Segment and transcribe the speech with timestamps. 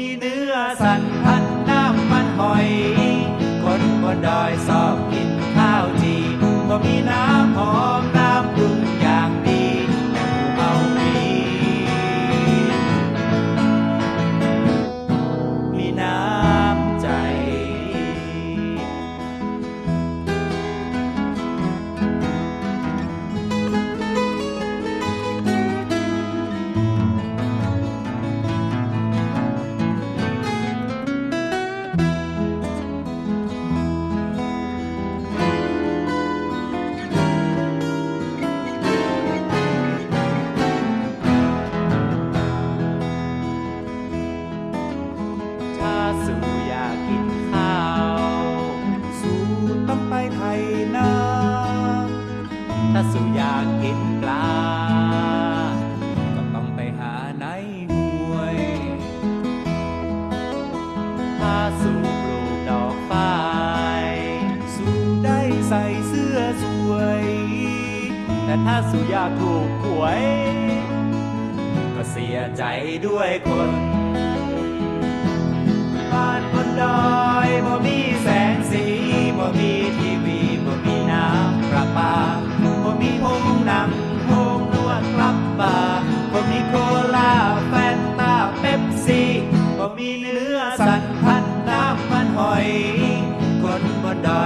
[0.00, 2.68] มีเนื้อสันพันน้ำมันหอย
[3.62, 6.14] คนบนดอยชอบกินข้าวจี
[6.68, 7.39] ก็มีน้ำ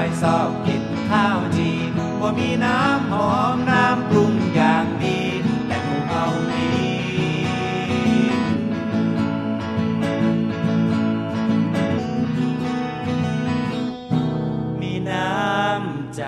[0.04, 1.70] อยชอบกินข้าวจี
[2.20, 5.18] บ่มีน้ำหอมน้ำปรุงอย่างดี
[5.66, 6.68] แต่หมูเอามี
[14.80, 16.22] มีน้ำใจ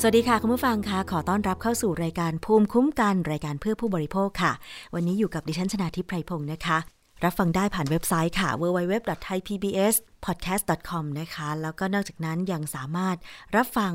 [0.00, 4.52] สวัสดีค่ะ คุณผู้ฟังคะขอต้อนรับเข้าสู่รายการภูมิคุ้มกันรายการเพื่อผู้บริโภคค่ะ
[4.94, 6.78] วันนี้อยู่กับดิฉันชนาทิพไพรพงศ์นะคะ
[7.24, 13.16] รับฟังได้ผ่านเว็บไซต์ค่ะ www.thaipbspodcast.com นะคะ แล้วก็นอกจากนั้นยังสามารถ
[13.56, 13.94] รับฟัง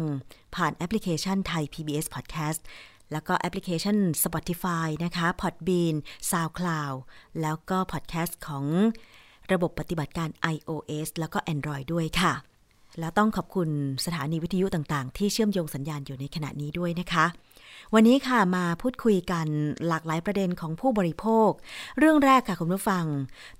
[0.55, 2.59] ผ่านแอปพลิเคชัน Thai PBS Podcast
[3.11, 5.95] แล้วก็แอปพลิเคชัน Spotify นะคะ Podbean
[6.31, 6.95] SoundCloud
[7.41, 8.65] แล้วก็ Podcast ของ
[9.51, 12.33] ระบบปฏิบัติการ iOS แล้วก็ Android ด้วยค่ะ
[12.99, 13.69] แล้วต้องขอบคุณ
[14.05, 17.25] สถานีวิทยุต่างๆ ที่เชื่อมโยงสัญญาณอยู่ในขณะนี้ด้วยนะคะ
[17.93, 19.47] วันนี้ค่ะมาพูดคุยกัน
[19.87, 21.49] หลากหลายประเด็นของผู้บริโภค
[21.97, 23.05] เรื่องแรกค่ะคุณผู้ฟัง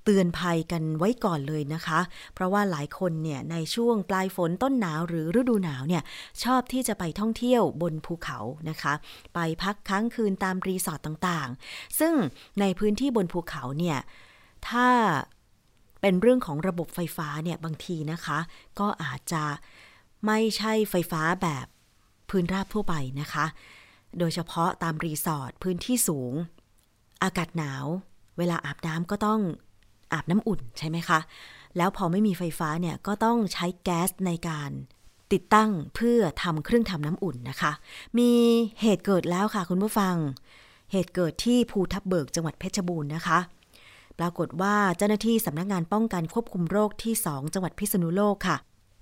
[0.04, 2.00] เตือนภัยกันไว้ก่อนเลยนะคะ
[2.34, 6.04] เพราะว่าหลายคนเนี่ยในช่วงปลายฝนต้นหนาวหรือฤดูหนาวเนี่ย
[6.44, 8.40] ชอบที่จะไปท่องเที่ยวบนภูเขา
[8.70, 8.94] นะคะ
[9.36, 12.14] ไปพักค้างคืนตามรีสอร์ทต่างๆ ซึ่ง
[12.60, 13.98] ในพื้นที่บนภูเขาเนี่ย
[14.70, 14.88] ถ้า
[16.02, 18.40] เป็นเรื่องของระบบไฟฟ้าเนี่ยบางทีนะคะ
[18.80, 19.44] ก็อาจจะ
[20.26, 21.66] ไม่ใช่ไฟฟ้าแบบ
[22.30, 23.46] พื้นราบทั่วไปนะคะ
[24.20, 26.34] โดยเฉพาะตามรีสอร์ทพื้นที่สูง
[27.24, 27.86] อากาศหนาว
[28.38, 29.42] เวลาอาบน้ำก็ต้อง
[30.14, 31.20] อาบน้ำอุ่นใช่ไหมคะ
[31.78, 34.72] แล้วพอไม่มีไฟฟ้าเนี่ยก็ต้องใช้แก๊สในการ
[35.34, 37.72] ติดตั้งเพื่อทำเครื่องทำน้ำอุ่นนะคะ
[38.18, 38.32] มี
[38.82, 40.16] เหตุเกิดแล้วค่ะคุณผู้ฟัง
[40.92, 43.40] เหตุเกิดที่ภูทับเบิกจังหวัดเพชรบูรณ์นะคะ
[44.20, 48.58] ปรากฏว่าเจ้าหน้าที่สำนักงานป้องกันควบคุมโรคที่ 2 จังหวัดพิษณุโลกค่ะ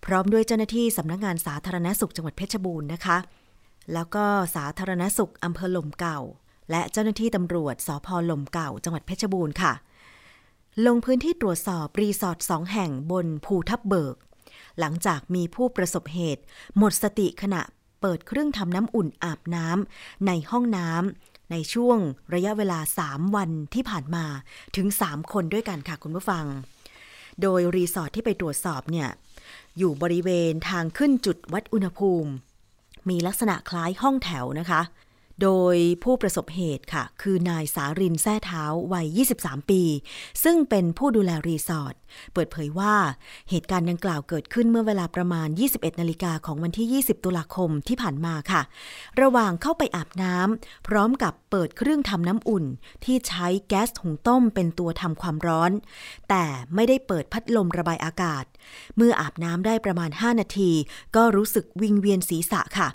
[0.06, 3.18] พร้อมด้วยเจ้าหน้าที่สำนักงานสาธารณสุขจังหวัดเพชรบูรณ์นะคะ
[3.94, 6.20] แล้วก็สาธารณสุขอำเภอหล่มเก่า
[6.72, 9.74] และเจ้าหน้าที่ตำรวจสพหล่มเก่า จังหวัดเพชรบูรณ์ค่ะ
[10.88, 14.16] ลงพื้นที่ตรวจสอบรีสอร์ทสองแห่งบนภูทับเบิก
[14.80, 16.44] หลังจากมีผู้ประสบเหตุ
[16.78, 17.62] หมดสติขณะ
[18.02, 21.98] เปิดเครื่องทำน้ำอุ่นอาบน้ำในห้องน้ำในช่วง
[22.34, 24.26] ระยะเวลา 3 วันที่ผ่านมา
[24.76, 26.46] ถึง 3 คนด้วยกันค่ะคุณผู้ฟัง
[27.42, 29.10] โดยรีสอร์ทที่ไปตรวจสอบเนี่ย
[29.78, 32.32] อยู่บริเวณทางขึ้นจุดวัดอุณหภูมิ
[33.10, 34.82] มีลักษณะคล้ายห้องแถวนะคะ
[35.42, 39.82] โดยผู้ประสบเหตุค่ะ คือนายสารินแท้เท้าวัย 23 ปี
[40.44, 41.96] ซึ่งเป็นผู้ดูแลรีสอร์ท
[42.34, 42.96] เปิดเผยว่า
[43.50, 48.62] เหตุการณ์ดังกล่าวเกิดขึ้นเมื่อเวลาประมาณ 21 นาฬิกาของวันที่ 20 ตุลาคมที่ผ่านมาค่ะ
[49.22, 52.66] ระหว่างเข้าไปอาบน้ำพร้อมกับเปิดเครื่องทำน้ำอุ่น
[53.04, 55.72] ที่ใช้แก๊สหุงต้มเป็นตัวทำความร้อน
[56.30, 56.46] แต่
[56.76, 58.46] ไม่ได้เปิดพัดลมระบายอากาศ
[58.98, 60.72] เมื่ออาบน้ำได้ประมาณ 5 นาที
[61.16, 62.90] ก็รู้สึกวิงเวียนศีรษะค่ะ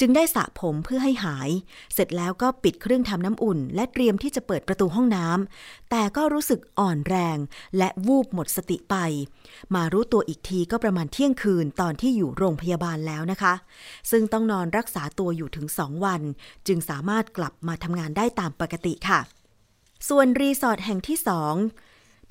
[0.00, 1.50] จึงได้สระผมเพื่อให้หาย
[1.94, 7.38] เสร็จแล้วก็ปิดเครื่องทำน้ำอุ่น และเตรียมที่จะเปิดประตูห้องน้ำแต่ก็รู้สึกอ่อนแรง
[7.78, 8.96] และวูบหมดสติไป
[9.74, 13.54] มารู้ตัวอีกทีก็ประมาณเที่ยงคืนตอนที่อยู่โรงพยาบาลแล้วนะคะ
[14.10, 16.22] ซึ่งต้องนอนรักษาตัวอยู่ถึง2วัน
[16.66, 19.20] จึงสามารถกลับมาทำงานได้ตามปกติค่ะ
[20.08, 21.54] ส่วนรีสอร์ทแห่งที่สอง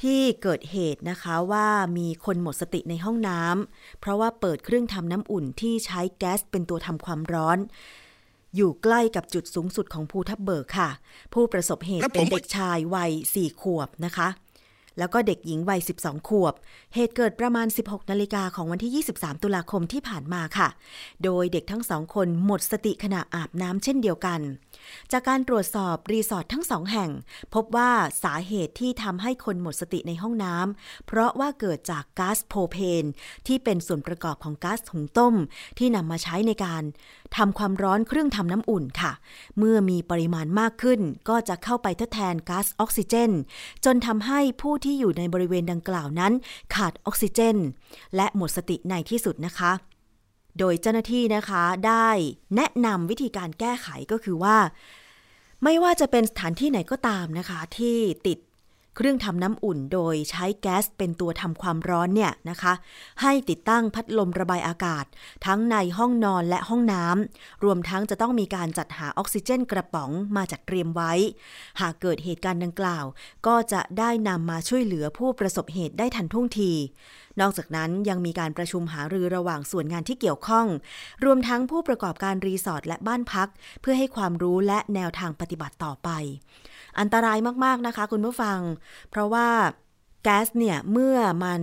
[0.02, 7.58] ที่เกิดเหตุนะคะว่ามีคนหมดสติในห้องน้ำเพราะว่าเปิดเครื่องทำน้ำอุ่นที่ใช้แก๊สเป็นตัวทำความร้อน
[8.56, 10.90] อยู่ใกล้กับจุดสูงสุดของภูทับเบิกค่ะ
[11.34, 14.30] ผู้ประสบเหตุเป็นเด็กชายวัยสี่ขวบนะคะ
[15.00, 16.54] แล้วก็เด็กหญิงวัย 12 ขวบ
[16.96, 20.68] เหตุเกิดประมาณ 16 นาฬิกาของวันที่ 23 ตุลาคมที่ผ่านมาค่ะ
[21.24, 24.40] โดยเด็กทั้งสองคนหมดสติขณะอาบน้ำเช่นเดียวกัน
[25.12, 27.12] จากการตรวจสอบรีสอร์ททั้งสองแห่ง
[27.54, 27.92] พบว่า
[28.24, 33.04] สาเหตุที่ทำให้คนหมดสติในห้องน้ำเพราะว่าเกิดจากก๊าซโพเพน
[33.48, 35.36] ที่เป็นส่วนประกอบของก๊าซหุงต้ม
[35.78, 36.84] ที่นำมาใช้ในการ
[37.38, 39.12] ทำความร้อนเครื่องทำน้ำอุ่นค่ะ
[39.58, 41.00] เมื่อมีปริมาณมากขึ้น
[41.30, 43.32] ก็จะเข้าไปทดแทนก๊าซออกซิเจน
[43.86, 46.34] จนทำให้ผู้ที่อยู่ในบริเวณดังกล่าวนั้น
[46.76, 47.58] ขาดออกซิเจน
[48.16, 49.72] และหมดสติในที่สุดนะคะ
[50.60, 52.10] โดยเจ้าหน้าที่นะคะได้
[52.56, 54.58] แนะนำวิธีการแก้ไขก็คือว่า
[55.64, 57.98] ไม่ว่าจะเป็นสถานที่ไหนก็ตามนะคะ ที่
[58.28, 58.38] ติด
[58.96, 62.74] เครื่องทำน้ำอุ่นโดยใช้แก๊สเป็นตัวทำความร้อนเนี่ยนะคะ
[63.22, 65.06] ให้ติดตั้งพัดลมระบายอากาศ
[65.46, 71.12] ทั้งในห้องนอนและห้องน้ำรวมทั้งจะต้องมีการจัดหาออกซิเจนกระป๋องมาจัดเตรียมไว้
[71.80, 73.06] หากเกิดเหตุการณ์ดังกล่าว
[73.48, 76.72] ก็จะได้นำมาช่วยเหลือผู้ประสบเหตุได้ทันท่วงที
[77.42, 80.68] นอกจากนั้นยังมีการประชุมหารือระหว่างส่วนงานที่เกี่ยวข้อง
[81.26, 83.50] รวมทั้งผู้ประกอบการรีสอร์ทและบ้านพัก
[83.82, 86.10] เพื่อให้ความรู้และแนวทางปฏิบัติต่อไป
[87.00, 88.60] อันตรายมากๆนะคะ คุณผู้ฟัง
[89.10, 89.48] เพราะว่า
[90.24, 91.62] แก๊สเนี่ยเมื่อมัน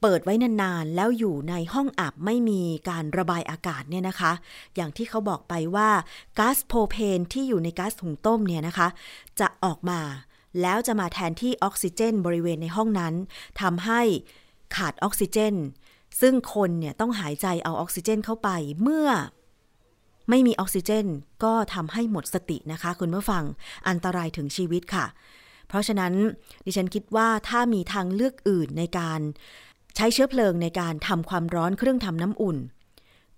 [0.00, 4.32] เปิดไว้นานๆ แล้วอยู่ในห้องอับไม่มีการระบายอากาศเนี่ยนะคะ
[4.76, 5.90] อย่างที่เขาบอกไปว่า
[6.38, 8.88] ก๊าซโพเพนที่อยู่ในก๊าซถุงต้มเนี่ยนะคะ
[9.40, 10.00] จะออกมา
[10.60, 13.14] แล้วจะมาแทนที่ออกซิเจน บริเวณในห้องนั้น
[13.60, 14.00] ทำให้
[14.76, 15.54] ขาดออกซิเจน
[16.20, 18.50] ซึ่งคนเนี่ยต้องหายใจเอาออกซิเจนเข้าไป
[18.82, 19.08] เมื่อ
[20.28, 21.06] ไม่มีออกซิเจน
[21.44, 23.44] ก็ทำให้หมดสตินะคะ คุณผู้ฟัง
[23.88, 25.06] อันตรายถึงชีวิตค่ะ
[25.68, 26.12] เพราะฉะนั้น
[26.64, 29.20] ดิฉันคิดว่าถ้ามีทางเลือกอื่นในการ
[29.96, 32.58] ใช้เชื้อเพลิงในการทำความร้อนเครื่องทำน้ำอุ่น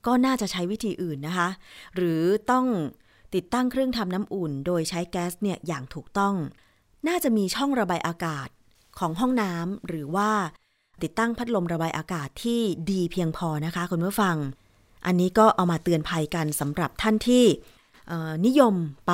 [0.06, 1.48] ก็น่าจะใช้วิธีอื่นนะคะ
[1.96, 2.66] หรือต้อง
[3.34, 6.34] ติดตั้งเครื่องทำน้ำอุ่น โดยใช้แก๊สเนี่ยอย่างถูกต้อง
[7.08, 8.48] น่าจะมีช่องระบายอากาศ
[8.98, 10.30] ของห้องน้ำหรือว่า
[11.02, 14.36] ติดตั้งพัดลมระบายอากาศที่ดีเพียงพอนะคะ คุณผู้ฟัง
[15.06, 17.44] อันนี้ก็เอามาเตือนภัยกันสำหรับท่านที่
[18.46, 18.74] นิยม
[19.06, 19.12] ไป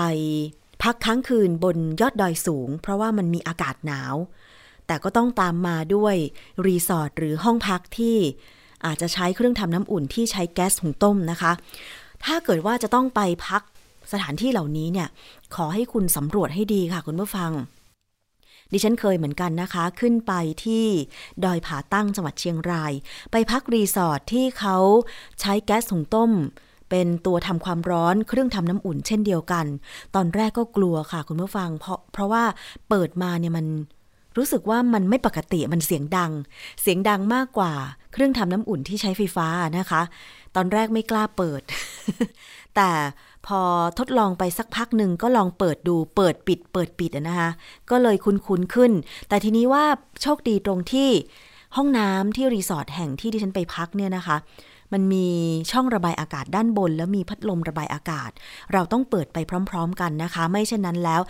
[0.82, 4.14] พักค้างคืนบนยอดดอยสูง เพราะว่ามันมีอากาศหนาว
[4.86, 6.16] แต่ก็ต้องตามมาด้วย
[6.66, 8.16] รีสอร์ทหรือห้องพักที่
[8.86, 11.52] อาจจะใช้เครื่องทำน้ำอุ่นที่ใช้แก๊สหุงต้มนะคะ
[12.24, 13.62] ถ้าเกิดว่าจะต้องไปพัก
[14.12, 15.08] สถานที่เหล่านี้เนี่ย
[15.54, 17.50] ขอให้คุณสำรวจให้ดีค่ะคุณผู้ฟัง
[18.72, 20.32] ดิฉันเคยเหมือนกันนะคะ ขึ้นไป
[20.64, 20.86] ที่
[21.44, 22.92] ดอยผาตั้งจังหวัดเชียงราย
[23.30, 24.76] ไปพักรีสอร์ทที่เขา
[25.40, 26.32] ใช้แก๊สหุงต้ม
[26.90, 29.66] เป็นตัวทำความร้อนเครื่องทำน้ำอุ่นเช่นเดียวกัน
[30.14, 32.44] ตอนแรกก็กลัวค่ะคุณผู้ฟัง เพราะเพราะว่า
[32.88, 33.66] เปิดมาเนี่ยมัน
[34.36, 36.32] รู้สึกว่ามันไม่ปกติมันเสียงดัง
[36.82, 37.72] เสียงดังมากกว่า
[38.12, 39.48] เครื่องทำน้ำอุ่นที่ใช้ไฟฟ้า
[39.78, 40.02] นะคะ
[40.56, 41.62] ตอนแรกไม่กล้าเปิด
[42.76, 42.90] แต่
[43.46, 43.60] พอ
[43.98, 47.50] ทดลองไปสักพักหนึ่งก็ลองเปิดดูเปิดปิด เปิดปิดนะคะ
[47.90, 48.92] ก็เลยคุ้นๆขึ้น
[49.28, 49.84] แต่ทีนี้ว่า
[50.22, 51.10] โชคดีตรงที่
[51.76, 54.36] ห้องน้ำที่รีสอร์ทแห่งที่ดิฉันไปพักเนี่ยนะคะ
[54.92, 55.26] มันมี
[55.70, 58.30] ช่องระบายอากาศด้านบน แล้วมีพัดลมระบายอากาศ
[58.72, 59.38] เราต้องเปิดไป
[59.70, 61.20] พร้อม ๆ กันนะคะ ไม่เช่นนั้นแล้ว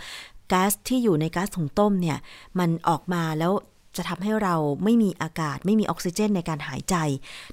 [0.51, 2.17] ก๊าซที่อยู่ในก๊าซถุงต้มเนี่ย
[2.59, 3.51] มันออกมาแล้ว
[3.97, 6.95] จะทำให้เราไม่มีอากาศไม่มีออกซิเจนในการหายใจ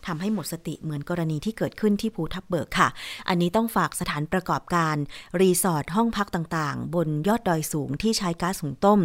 [0.06, 2.88] ทำให้หมดสติเหมือนกรณีที่เกิดขึ้นที่ภูทับเบิกค่ะ
[3.28, 4.97] อันนี้ต้องฝากสถานประกอบการ
[5.40, 9.00] รีสอร์ทห้องพักต่างๆ บนยอดดอยสูงที่ใช้ก๊าซหุงต้ม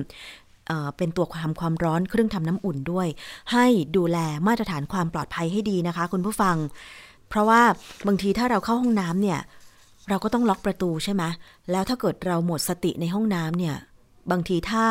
[0.98, 3.08] เป็นตัวทำความร้อนเครื่องทำน้ำอุ่นด้วย
[3.52, 3.66] ให้
[3.98, 6.56] ดูแลมาตรฐานความปลอดภัยให้ดีนะคะ คุณผู้ฟัง
[7.30, 7.62] เพราะว่า
[8.08, 9.40] บางทีถ้าเราเข้าห้องน้ำเนี่ย
[10.10, 11.24] เราก็ต้องล็อกประตูใช่ไหม
[11.72, 13.76] แล้วถ้าเกิดเราหมดสติในห้องน้ำเนี่ย
[14.32, 14.86] บางทีถ้า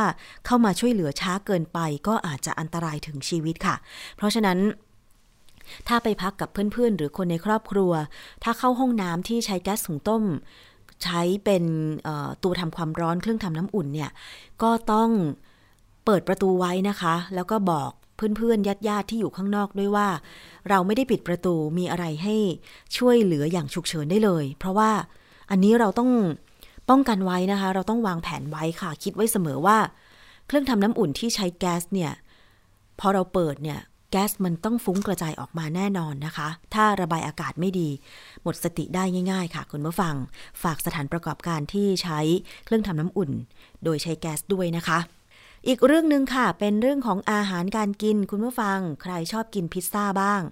[0.46, 3.76] เข้ามาช่วยเหลือช้าเกินไป ก็อาจจะอันตรายถึงชีวิตค่ะ
[4.16, 4.58] เพราะฉะนั้น
[5.88, 7.92] ถ้าไปพักกับเพื่อนๆ หรือคนในครอบครัว
[8.42, 10.24] ถ้าเข้าห้องน้ำที่ใช้แก๊สถุงต้ม
[11.04, 11.64] ใช้เป็น
[12.42, 14.10] ตัวทำความร้อนเครื่องทำน้ำอุ่นเนี่ย
[14.62, 15.10] ก็ต้อง
[16.04, 20.08] เปิดประตูไว้นะคะ แล้วก็บอกเพื่อนๆญาติๆที่อยู่ข้างนอกด้วยว่า
[20.68, 22.36] เราไม่ได้ปิดประตูมีอะไรให้
[22.96, 24.90] ช่วยเหลืออย่างฉุกเฉินได้เลย เพราะว่า
[25.50, 26.10] อันนี้เราต้อง
[26.88, 29.78] ป้องกันไว้นะคะ เราต้องวางแผนไว้ค่ะ คิดไว้เสมอว่า
[30.46, 32.12] เครื่องทำน้ำอุ่นที่ใช้แก๊สเนี่ย
[33.00, 37.88] พอเราเปิดเนี่ย แก๊สมันต้องฟุ้งกระจายออกมาแน่นอนนะคะ ถ้าระบายอากาศไม่ดี
[38.42, 40.14] หมดสติได้ง่าย ๆ ค่ะ คุณผู้ฟัง
[40.62, 42.20] ฝากสถานประกอบการที่ใช้
[42.64, 43.30] เครื่องทำน้ำอุ่น
[43.84, 44.98] โดยใช้แก๊สด้วยนะคะ
[45.66, 50.42] อีกเรื่องหนึ่งค่ะ เป็นเรื่องของอาหารการกินคุณผู้ฟัง ใครชอบกินพิซซ่าบ้าง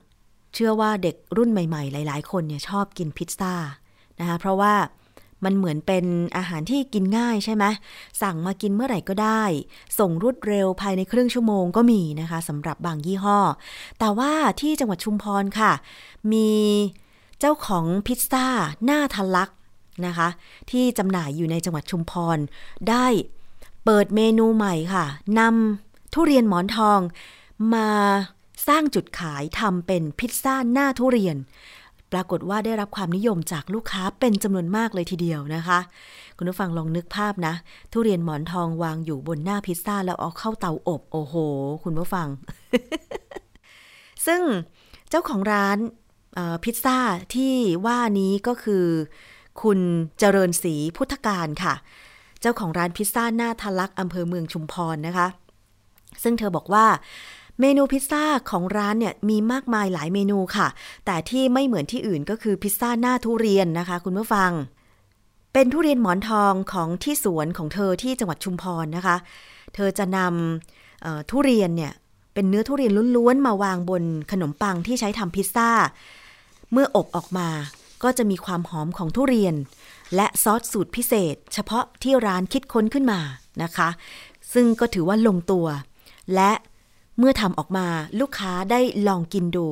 [0.54, 3.54] เชื่อว่าเด็กรุ่นใหม่ ๆ หลาย ๆ คนเนี่ยชอบกินพิซซ่า
[4.20, 4.74] นะคะเพราะว่า
[5.44, 6.04] มันเหมือนเป็น
[6.36, 7.64] อาหารที่กินง่ายใช่ไหม
[8.22, 9.42] สั่งมากินเมื่อไหร่ก็ได้
[9.98, 13.38] ส่งรวดเร็วภายในครึ่งชั่วโมงก็มีนะคะสำหรับบางยี่ห้อ
[13.98, 15.72] แต่ว่าที่จังหวัดชุมพรค่ะ
[16.32, 16.50] มี
[17.40, 18.46] เจ้าของพิซซ่า
[18.84, 19.50] หน้าทะลัก
[20.06, 20.28] นะคะ
[20.70, 22.38] ที่จำหน่ายอยู่ในจังหวัดชุมพร
[22.88, 23.06] ได้
[23.84, 25.06] เปิดเมนูใหม่ค่ะ
[25.38, 27.00] นำทุเรียนหมอนทอง
[27.74, 27.88] มา
[28.68, 31.36] สร้างจุดขายทำเป็นพิซซ่าหน้าทุเรียน
[32.12, 35.78] ปรากฏว่าได้รับความนิยมจากลูกค้าเป็นจำนวนมากเลยทีเดียวนะคะ
[36.36, 37.54] คุณผู้ฟังลองนึกภาพนะ
[37.92, 41.34] ทุเรียนหมอนทองวางอยู่บนหน้าพิซซ่าแล้วเอาเข้าเตาอบ โอ้โห
[41.84, 42.28] คุณผู้ฟัง
[44.26, 44.40] ซึ่ง
[45.10, 45.78] เจ้าของร้าน
[46.64, 46.98] พิซซ่า
[47.34, 47.54] ที่
[47.86, 48.84] ว่านี้ก็คือ
[49.62, 49.78] คุณ
[50.18, 51.74] เจริญศรีพุทธการค่ะ
[52.40, 55.26] เจ้าของร้านพิซซ่าหน้าทะลักอำเภอเมืองชุมพรนะคะ
[56.22, 56.86] ซึ่งเธอบอกว่า
[57.60, 60.68] เมนูพิซซ่าของร้านเนี่ยมีมากมายหลายเมนูค่ะ
[61.06, 64.50] แต่ที่ไม่เหมือนที่อื่นก็คือพิซซ่าหน้าทุเรียนนะคะคุณผู้ฟัง
[65.52, 69.16] เป็นทุเรียนหมอนทองของที่สวนของเธอที่จังหวัดชุมพรนะคะ
[69.74, 71.92] เธอจะนำทุเรียนเนี่ย
[72.34, 75.70] เป็นเนื้อทุเรียนล้วนๆมาวางบนขนมปังที่ใช้ทำพิซซ่า
[76.72, 77.48] เมื่ออบออกมา
[78.02, 79.54] ก็จะมีความหอมของทุเรียน
[80.16, 83.20] และซอสสูตรพิเศษ เฉพาะที่ร้านคิดค้นขึ้นมา
[83.62, 83.88] นะคะ
[84.52, 85.66] ซึ่งก็ถือว่าลงตัว
[86.34, 86.50] และ
[87.18, 87.86] เมื่อทำออกมา
[88.20, 89.66] ลูกค้าได้ลองกินดู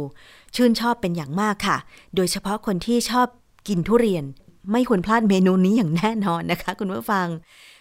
[0.57, 1.77] ชื่นชอบเป็นอย่างมากค่ะ
[2.17, 3.27] โดยเฉพาะคนที่ชอบ
[3.69, 4.25] กินทุเรียน
[4.73, 7.27] ไม่ควรพลาดเมนูนี้อย่างแน่นอนนะคะ คุณผู้ฟัง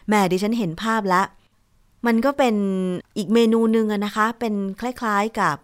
[0.10, 1.25] แม่ดิฉันเห็นภาพแล้ว
[2.06, 2.56] มันก็เป็น
[3.18, 5.58] อีกเมนูหนึ่งนะคะ เป็นคล้ายๆกับ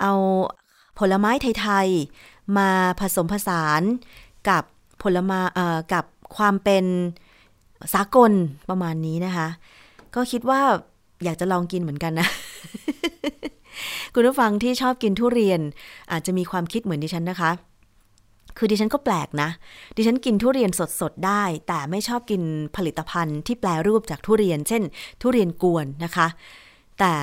[0.00, 0.12] เอา
[0.98, 1.30] ผลไม้
[1.60, 2.68] ไทยๆมา
[3.00, 3.82] ผสมผสาน
[4.48, 4.62] กับ
[5.02, 5.40] ผลไม้
[5.92, 6.04] กับ
[6.36, 6.84] ความเป็น
[7.94, 8.32] สากล
[8.68, 9.48] ประมาณนี้นะคะ
[10.14, 10.60] ก็คิดว่า
[11.24, 12.28] อยากจะลองกินเหมือนกันนะ
[14.14, 15.60] คุณผู้ฟังที่ชอบกินทุเรียน
[16.12, 17.50] อาจจะมีความคิดเหมือนดิฉันนะคะ
[18.58, 19.50] คือดิฉันก็แปลกนะ
[19.96, 22.42] ดิฉันกินทุเรียนสดๆได้ แต่ไม่ชอบกิน
[22.76, 24.82] ผลิตภัณฑ์ที่แปลรูปจากทุเรียน เช่น
[25.22, 26.26] ทุเรียนกวนนะคะ
[26.98, 27.14] แต่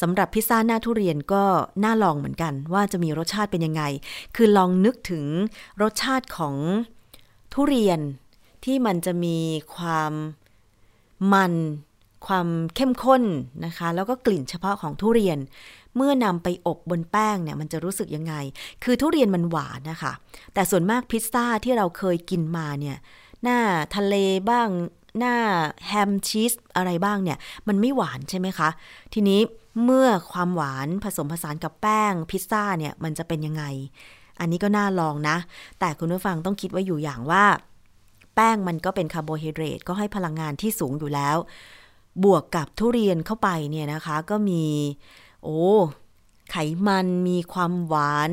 [0.00, 1.44] สำหรับพิซซ่าหน้าทุเรียนก็
[1.84, 3.82] น่าลองเหมือนกัน ว่าจะมีรสชาติเป็นยังไง
[4.36, 5.24] คือลองนึกถึง
[5.82, 6.54] รสชาติของ
[7.52, 8.00] ทุเรียน
[8.64, 9.38] ที่มันจะมี
[9.74, 10.12] ความ
[11.32, 11.52] มัน
[12.26, 13.22] ความเข้มข้น
[13.66, 15.38] นะคะ แล้วก็กลิ่นเฉพาะของทุเรียน
[15.96, 18.34] เมื่อนำไปอบบนแป้งเนี่ยมันจะรู้สึกยังไง
[18.84, 20.12] คือทุเรียนมันหวานนะคะ
[20.54, 22.96] แต่ส่วนมากพิซซ่าที่เราเคยกินมาเนี่ย
[23.42, 23.58] หน้า
[23.96, 24.14] ทะเล
[24.50, 24.68] บ้าง
[25.18, 25.36] หน้า
[25.86, 27.38] แฮมชีสอะไรบ้างเนี่ย
[27.68, 28.68] มันไม่หวานใช่ไหมคะ
[29.14, 29.40] ทีนี้
[29.84, 33.64] เมื่อความหวานผสมผสานกับแป้งพิซซ่าเนี่ยมันจะเป็นยังไง
[34.40, 35.36] อันนี้ก็น่าลองนะ
[35.80, 37.44] แต่คุณผู้ฟังต้องคิดไว้อยู่อย่างว่า
[38.34, 41.36] แป้งมันก็เป็นคาร์โบไฮเดรตก็ให้พลังงานที่สูงอยู่แล้ว
[42.22, 44.64] บวกกับทุเรียนเข้าไปเนี่ยนะคะ ก็มี
[45.42, 45.60] โอ้
[46.50, 46.56] ไข
[46.86, 48.30] มันมีความหวาน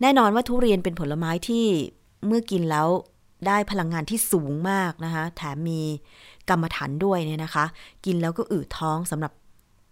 [0.00, 1.66] แน่นอนว่าทุเรียนเป็นผลไม้ที่
[2.26, 2.88] เมื่อกินแล้ว
[3.46, 5.80] ได้พลังงานที่สูงมากนะคะ แถมมี
[6.48, 7.64] กรรมฐานด้วยเนี่ยนะคะ
[8.04, 9.32] กินแล้วก็อืดท้องสำหรับ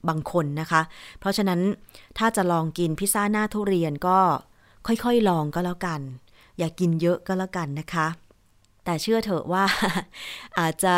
[0.09, 0.83] บางคนนะคะ
[1.21, 1.61] เพราะฉะนั้น
[2.18, 4.18] ถ้าจะลองกินพิซซ่าหน้าทุเรียนก็
[4.87, 6.00] ค่อยๆลองก็แล้วกัน
[6.59, 8.06] อย่ากกินเยอะก็แล้วกันนะคะ
[8.85, 9.64] แต่เชื่อเถอะว่า
[10.59, 10.95] อาจจะ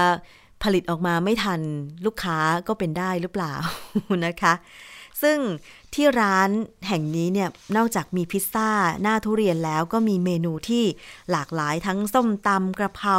[0.63, 1.61] ผลิตออกมาไม่ทัน
[2.07, 2.39] ลูกค้า
[2.69, 3.53] ก็เป็นได้หรือเปล่า
[4.27, 4.55] นะคะ
[5.23, 5.39] ซึ่ง
[5.95, 6.51] ที่ร้าน
[6.89, 8.71] แห่งนี้เนี่ยนอกจากมีพิซซ่า
[9.03, 10.85] หน้าทุเรียนแล้วก็มีเมนูที่
[11.31, 13.17] หลากหลายทั้งส้มตำกระเพรา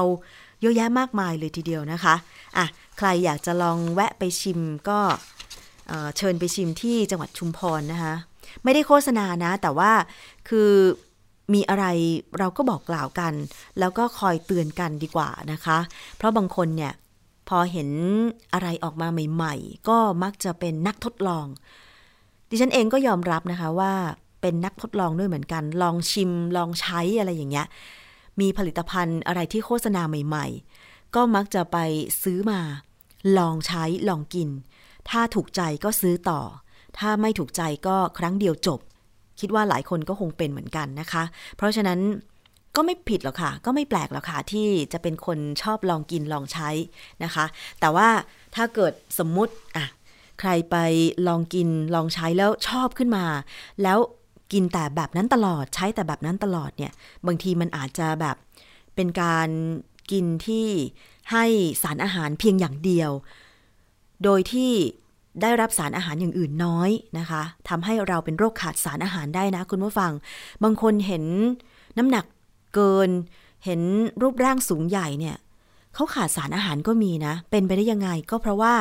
[0.62, 2.16] เยอะแยะมากมายเลยทีเดียวนะคะ
[2.58, 2.66] อะ
[2.98, 5.00] ใครอยากจะลองแวะไปชิมก็
[5.88, 8.14] เเชิญไปชิมที่จังหวัดชุมพรนะคะ
[8.64, 9.92] ไม่ได้โฆษณานะ แต่ว่า
[10.50, 10.72] คือ
[11.54, 11.86] มีอะไร
[12.40, 13.34] เราก็บอกกล่าวกัน
[13.80, 15.78] แล้วก็คอยเตือนกันดีกว่านะคะ
[16.18, 16.94] เพราะบางคนเนี่ย
[17.50, 17.90] พอเห็น
[18.54, 21.46] อะไรออกมาใหม่ๆ ก็มักจะเป็นนักทดลอง
[22.50, 23.94] ดิฉันเองก็ยอมรับนะคะว่า
[24.42, 27.68] เป็นนักทดลองด้วยเหมือนกัน ลองชิมลองใช้อะไรอย่างเงี้ย
[28.40, 31.78] มีผลิตภัณฑ์อะไรที่โฆษณาใหม่ๆ ก็มักจะไป
[32.24, 32.62] ซื้อมา
[33.38, 34.50] ลองใช้ลองกิน
[35.10, 36.42] ถ้าถูกใจก็ซื้อต่อ
[36.98, 38.80] ถ้าไม่ถูกใจก็ครั้งเดียวจบ
[39.40, 41.24] คิดว่าหลายคนก็คงเป็นเหมือนกันนะคะ
[41.58, 42.00] เพราะฉะนั้น
[42.76, 46.70] ก็ไม่ผิดหรอกค่ะ ก็ไม่แปลกหรอกค่ะ ที่จะเป็นคนชอบลองกินลองใช้
[47.24, 47.46] นะคะ
[47.80, 48.08] แต่ว่า
[48.56, 49.86] ถ้าเกิดสมมุติอะ
[50.40, 50.76] ใครไป
[51.28, 53.26] ลองกินลองใช้แล้วชอบขึ้นมา
[53.84, 53.98] แล้ว
[54.54, 56.94] กินแต่แบบนั้นตลอดใช้แต่แบบนั้นตลอดเนี่ย
[57.28, 58.36] บางทีมันอาจจะแบบ
[58.96, 59.50] เป็นการ
[60.12, 60.68] กินที่
[61.32, 61.46] ให้
[61.84, 63.12] สารอาหารเพียงอย่างเดียว
[64.24, 64.72] โดยที่
[65.42, 70.12] ได้รับสารอาหารอย่างอื่นน้อยนะคะทำให้เราเป็นโรคขาดสารอาหารได้นะคุณผู้ฟัง
[70.64, 71.24] บางคนเห็น
[71.98, 72.26] น้ำหนัก
[72.74, 73.10] เกิน
[73.66, 73.82] เห็น
[74.22, 75.38] รูปร่างสูงใหญ่เนี่ย
[75.96, 78.74] เขาขาดสารอาหารก็มีนะ เป็นไปได้ยังไงก็เพราะว่า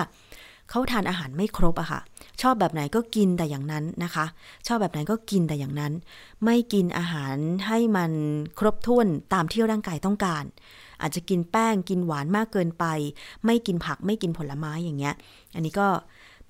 [0.71, 2.01] เขาทานอาหารไม่ครบอะค่ะ
[2.43, 4.27] ชอบแบบไหนก็กินแต่อย่างนั้นนะคะ
[4.67, 5.93] ชอบแบบไหนก็กินแต่อย่างนั้น
[6.45, 8.13] ไม่กินอาหารให้มัน
[8.59, 10.45] ครบถ้วนตามที่ร่างกายต้องการ
[11.01, 12.85] อาจจะกินแป้งกินหวานมากเกินไป
[13.45, 15.15] ไม่กินผักไม่กินผลไม้อย่างเงี้ย
[15.55, 15.89] อันนี้ก็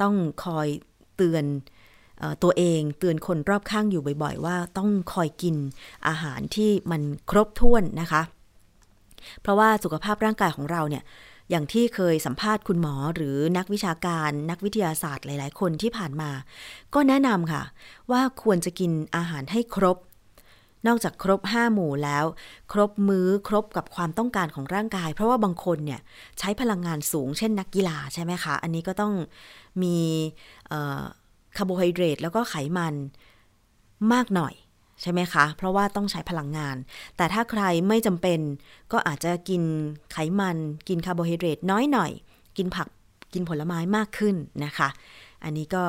[0.01, 0.15] ต้อง
[0.45, 0.67] คอย
[1.17, 1.45] เตือน
[2.43, 5.57] ตัวเองเตือนคนรอบข้างอยู่บ่อยๆ ว่าต้องคอยกิน
[6.09, 8.23] อาหารที่มันครบถ้วนนะคะ
[9.43, 11.05] เพราะว่าสุขภาพร่างกายของเราเนี่ย
[11.51, 16.31] อย่างที่เคยสัมภาษณ์คุณหมอหรือนักวิชาการนักวิทยาศาสตร์หลาย ๆ คนที่ผ่านมา
[16.95, 17.63] ก็แนะนำค่ะ
[18.11, 19.97] ว่าควรจะกินอาหารให้ครบ
[20.87, 22.25] นอกจากครบ 5 หมู่แล้ว
[22.73, 26.01] ครบมื้อครบกับความต้องการของร่างกาย เพราะว่าบางคนเนี่ย
[26.39, 29.15] ใช้พลังงานสูงเช่นนักกีฬาใช่ไหมคะ อันนี้ก็ต้อง
[29.83, 29.97] มี
[31.59, 32.95] คาร์โบไฮเดรตแล้วก็ไขมัน
[34.13, 34.55] มากหน่อย
[35.03, 36.77] ใช่ไหมคะ เพราะว่าต้องใช้พลังงาน
[37.17, 38.41] แต่ถ้าใครไม่จำเป็น
[38.93, 39.63] ก็อาจจะกิน
[40.13, 40.57] ไขมัน
[40.89, 42.11] กินคาร์โบไฮเดรตน้อยหน่อย
[42.57, 42.89] กินผัก
[43.33, 44.89] กินผลไม้มากขึ้นนะคะ
[45.45, 45.83] อันนี้ก็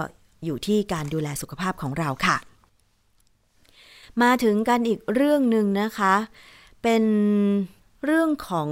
[0.45, 2.38] อยู่ที่การดูแลสุขภาพของเราค่ะ
[4.21, 6.15] มาถึงกันอีกเรื่องหนึ่งนะคะ
[6.84, 7.03] เป็น
[8.05, 8.69] เรื่องของ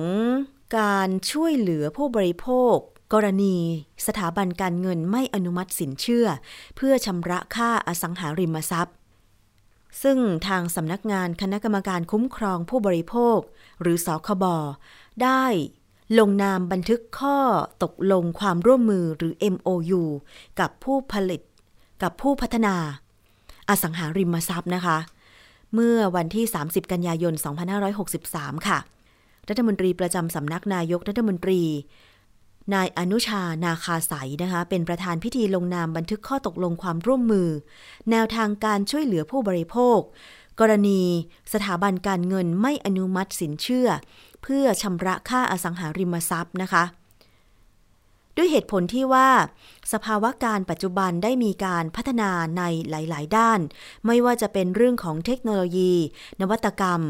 [0.80, 2.78] การช่วยเหลือผู้บริโภค
[3.14, 3.56] กรณี
[4.08, 6.28] สถาบันการเงินไม่อนุมัติสินเชื่อ
[6.76, 8.96] เพื่อชำระค่าอสังหาริมทรัพย์
[10.04, 10.18] ซึ่ง
[10.48, 13.40] ทางสำนักงานคณะกรรมการคุ้มครองผู้บริโภค
[13.82, 14.46] หรือสคบ
[15.24, 15.46] ได้
[16.20, 17.38] ลงนามบันทึกข้อ
[17.84, 20.02] ตกลงความร่วมมือหรือ MOU
[20.60, 21.42] กับผู้ผลิต
[22.04, 22.76] กับผู้พัฒนา
[23.70, 24.98] อสังหาริมทรัพย์นะคะ
[25.74, 27.34] เมื่อวันที่ 30 กันยายน
[28.00, 28.80] 2563 ค่ะ
[29.50, 31.62] รัฐมนตรีประจำสำนักนายกรัฐมนตรี
[32.74, 37.50] นายอนุชานาคาสายนะคะ เป็นประธานพิธีลงนามบันทึกข้อตกลงความร่วมมือ
[38.12, 40.00] แนวทางการช่วยเหลือผู้บริโภค
[40.60, 41.02] กรณี
[41.54, 43.88] สถาบันการเงินไม่อนุมัติสินเชื่อ
[44.44, 46.84] เพื่อชำระค่าอสังหาริมทรัพย์นะคะ
[48.38, 49.30] ด้วยเหตุผลที่ว่า
[49.94, 53.60] สภาวะการปัจจุบันได้มีการพัฒนาในหลาย ๆ ด้าน
[54.06, 55.94] ไม่ว่าจะเป็นเรื่องของเทคโนโลยี
[56.42, 57.02] นวัตกรรม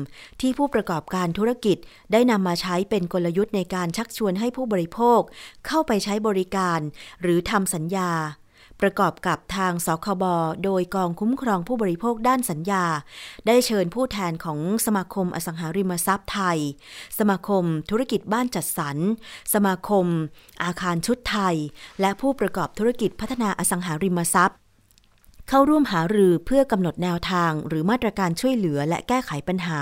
[0.42, 1.78] ที่ผู้ประกอบการธุรกิจ
[2.12, 5.22] ได้นำมาใช้เป็นกลยุทธ์ในการชักชวนให้ผู้บริโภค
[5.68, 6.80] เข้าไปใช้บริการ
[7.22, 8.12] หรือทำสัญญา
[8.82, 10.24] ประกอบกับทางสคบ
[10.64, 12.86] โดยกองคุ้มครองผู้บริโภคด้านสัญญา
[13.48, 16.60] ได้เชิญผู้แทนของสมาคมอสังหาริมทรัพย์ไทย
[17.20, 18.98] สมาคมธุรกิจบ้านจัดสรร
[19.54, 20.06] สมาคม
[20.64, 21.56] อาคารชุดไทย
[22.02, 24.60] และผู้ประกอบธุรกิจพัฒนาอสังหาริมทรัพย์
[25.50, 29.82] เข้าร่วมหารือเพื่อกำหนดแนวทาง หรือมาตรการช่วยเหลือและแก้ไขปัญหา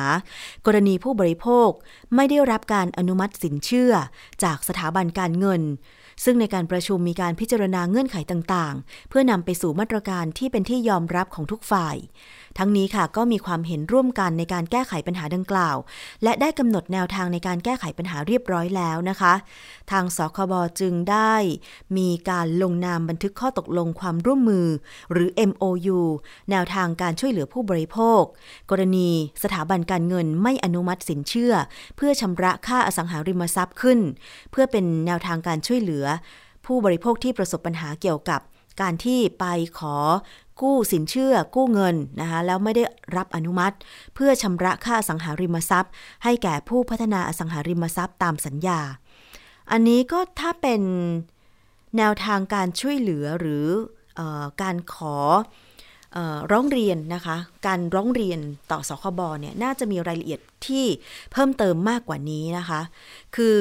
[0.66, 1.70] กรณีผู้บริโภค
[2.16, 3.94] ไม่ได้รับการอนุมัติสินเชื่อ
[4.44, 5.62] จากสถาบันการเงิน
[6.24, 11.96] ซึ่งในการประชุมมีการพิจารณาเงื่อนไขต่างๆ เพื่อนำไปสู่มาตรการที่เป็นที่ยอมรับของทุกฝ่าย
[12.58, 15.78] ทั้งนี้ค่ะก็มีความเห็นร่วมกันในการแก้ไขปัญหาดังกล่าว
[16.24, 19.34] และได้กำหนดแนวทางในการแก้ไขปัญหาเรียบร้อยแล้วนะคะ
[19.92, 21.34] ทางสคบจึงได้
[21.98, 24.68] มีการลงนามบันทึกข้อตกลงความร่วมมือ
[25.12, 26.00] หรือ MOU
[26.52, 28.22] แนวทางการช่วยเหลือผู้บริโภค
[28.72, 29.10] กรณี
[29.44, 31.54] สถาบันการเงินไม่อนุมัติสินเชื่อ
[31.96, 34.00] เพื่อชำระค่าอสังหาริมทรัพย์ขึ้น
[34.52, 36.06] เพื่อเป็นแนวทางการช่วยเหลือ
[36.66, 38.42] ผู้บริโภคที่ประสบปัญหาเกี่ยวกับ
[38.82, 39.46] การที่ไป
[39.80, 39.98] ขอ
[40.62, 42.84] กู้สินเชื่อกู้เงินนะคะแล้วไม่ได้
[43.18, 43.76] รับอนุมัติ
[44.16, 45.92] เพื่อชำระค่าสังหาริมทรัพย์
[46.24, 48.80] ให้แก่ผู้พัฒนาอสังหาริมทรัพย์ตามสัญญา
[49.72, 50.82] อันนี้ก็ถ้าเป็น
[51.98, 53.66] แนวทางการช่วยเหลือหรือ
[54.20, 55.18] ออการขอ
[56.52, 58.40] ร้องเรียนนะคะ การร้องเรียน
[58.72, 60.86] ต่อสคบเนี่ยน่าจะมีรายละเอียดที่
[61.32, 62.82] เพิ่มเติมมากกว่านี้นะคะ
[63.36, 63.56] คือ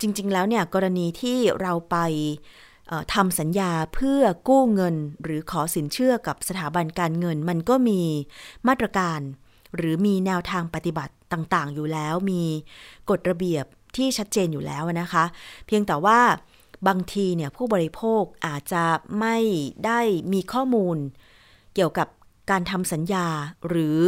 [0.00, 1.96] จริงๆแล้วเนี่ยกรณีที่เราไป
[3.14, 8.00] ทำสัญญาเพื่อกู้เงิน หรือขอสินเชื่อกับสถาบันการเงิน มันก็มี
[8.68, 9.20] มาตรการ
[9.76, 12.42] หรือมีแนวทางปฏิบัติต่างๆ อยู่แล้วมี
[13.10, 13.64] กฎระเบียบ
[13.96, 15.24] ที่ชัดเจนอยู่แล้วนะคะ
[15.66, 16.20] เพียงแต่ว่า
[16.88, 18.84] บางทีเนี่ยผู้บริโภคอาจจะ
[19.20, 19.36] ไม่
[19.86, 20.00] ได้
[20.32, 20.96] มีข้อมูล
[21.74, 22.08] เกี่ยวกับ
[22.50, 23.26] การทำสัญญา
[23.68, 24.00] หรือ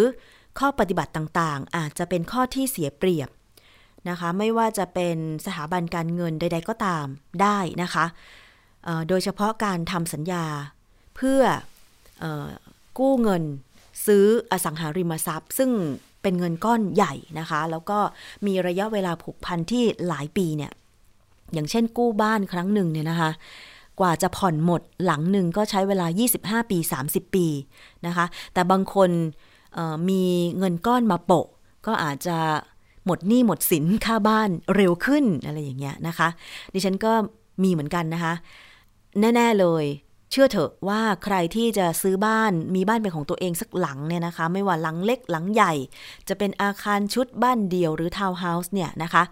[0.58, 3.30] ข้อปฏิบัติต่างๆ อาจจะเป็นข้อที่เสียเปรียบ
[4.08, 7.06] นะคะ ไม่ว่าจะเป็นสถาบันการเงินใด ๆ ก็ตาม
[7.42, 8.04] ได้นะคะ
[9.08, 10.44] โดยเฉพาะการทำสัญญา
[11.16, 11.40] เพื่อ
[12.22, 12.24] อ
[12.98, 13.42] กู้เงิน
[14.06, 15.70] ซื้ออสังหาริมทรัพย์ ซึ่ง
[16.22, 17.98] เป็นเงินก้อนใหญ่นะคะ แล้วก็
[18.46, 20.72] มีระยะเวลาผูกพันที่หลายปีเนี่ย
[21.52, 23.30] อย่างเช่นกู้บ้านครั้งหนึ่งเนี่ยนะคะ
[24.00, 26.06] กว่าจะผ่อนหมดหลังหนึ่งก็ใช้เวลา
[26.64, 27.46] 25 ปี 30 ปี
[28.06, 29.10] นะคะ แต่บางคน
[30.08, 30.22] มี
[30.58, 31.46] เงินก้อนมาโปะ
[31.86, 32.38] ก็อาจจะ
[33.04, 36.28] หมดหนี้หมดสินค่าบ้านเร็วขึ้นอะไรอย่างเงี้ยนะคะ
[36.74, 37.12] ดิฉันก็
[37.62, 38.34] มีเหมือนกันนะคะ
[39.20, 39.85] แน่ ๆ เลย
[40.31, 45.72] เชื่อเถอะว่าใครที่จะซื้อบ้านมีบ้านเป็นของตัวเองสักหลังเนี่ยนะคะ ไม่ว่าหลังเล็กหลังใหญ่
[46.28, 49.22] จะเป็นอาคารชุดบ้านเดี่ยวหรือทาวน์เฮาส์เนี่ยนะคะ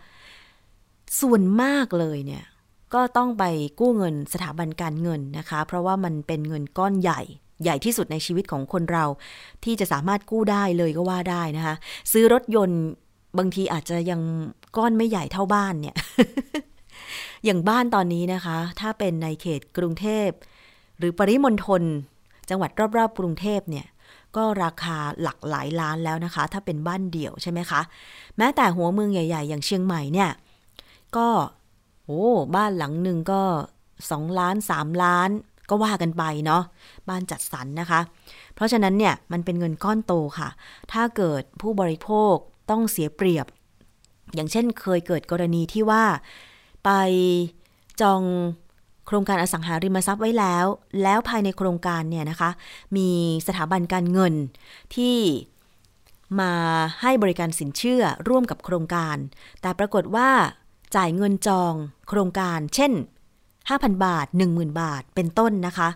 [1.20, 2.44] ส่วนมากเลยเนี่ย
[2.94, 3.44] ก็ต้องไป
[3.80, 7.20] กู้เงินสถาบันการเงินนะคะ เพราะว่ามันเป็นเงินก้อนใหญ่
[7.62, 9.04] ใหญ่ที่สุดในชีวิตของคนเรา
[9.64, 11.74] ที่จะสามารถกู้ได้เลยก็ว่าได้นะคะ
[12.12, 12.82] ซื้อรถยนต์
[13.38, 14.20] บางทีอาจจะยัง
[14.76, 15.96] ก้อนไม่ใหญ่เท่าบ้านเนี่ย
[17.44, 20.28] อย่างบ้านตอนนี้นะคะ ถ้าเป็นในเขตกรุงเทพ
[20.98, 21.82] หรือปริมณฑล
[22.50, 23.86] จังหวัดรอบๆ กรุงเทพเนี่ย
[24.36, 27.80] ก็ราคาหลักหลายล้านแล้วนะคะ ถ้าเป็นบ้านเดี่ยวใช่ไหมคะ
[28.36, 30.30] แม้แต่หัวเมืองใหญ่ ๆ อย่างเชียงใหม่เนี่ย
[31.16, 31.28] ก็
[32.06, 32.24] โอ้
[32.56, 33.42] บ้านหลังหนึ่งก็
[34.10, 35.30] สองล้านสามล้าน
[35.70, 36.62] ก็ว่ากันไปเนาะ
[37.08, 38.00] บ้านจัดสรรนนะคะ
[38.54, 40.48] เพราะฉะนั้นเนี่ยมันเป็นเงินก้อนโตค่ะ
[40.92, 42.34] ถ้าเกิดผู้บริโภค
[42.70, 43.46] ต้องเสียเปรียบ
[44.34, 46.04] อย่างเช่นเคยเกิดกรณีที่ว่า
[46.86, 46.90] ไป
[48.00, 48.22] จอง
[49.06, 50.66] โครงการอสังหาริมทรัพย์ไว้แล้ว
[51.02, 52.50] แล้วภายในโครงการเนี่ยนะคะ
[52.96, 53.10] มี
[53.46, 54.34] สถาบันการเงิน
[54.94, 55.16] ที่
[56.40, 56.52] มา
[57.00, 59.16] ให้บริการสินเชื่อร่วมกับโครงการ
[59.60, 60.30] แต่ปรากฏว่า
[60.96, 61.74] จ่ายเงินจอง
[62.08, 62.92] โครงการ เช่น
[63.48, 65.88] 5,000 บาท 10,000 บาท เป็นต้นนะคะ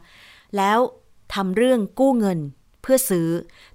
[0.57, 0.79] แล้ว
[1.35, 2.38] ทำเรื่องกู้เงิน
[2.83, 3.29] เพื่อซื้อ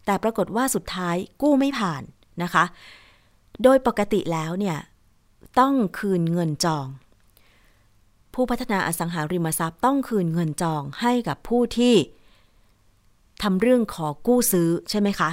[0.05, 2.03] แต่ปรากฏว่าสุดท้ายกู้ไม่ผ่าน
[2.43, 2.63] นะคะ
[3.63, 4.77] โดยปกติแล้วเนี่ย
[5.59, 6.87] ต้องคืนเงินจอง
[8.35, 11.95] ผู้พัฒนาอสังหาริมทรัพย์ต้องคืนเงินจองให้กับผู้ที่
[13.43, 15.29] ทำเรื่องขอกู้ซื้อใช่ไหมคะ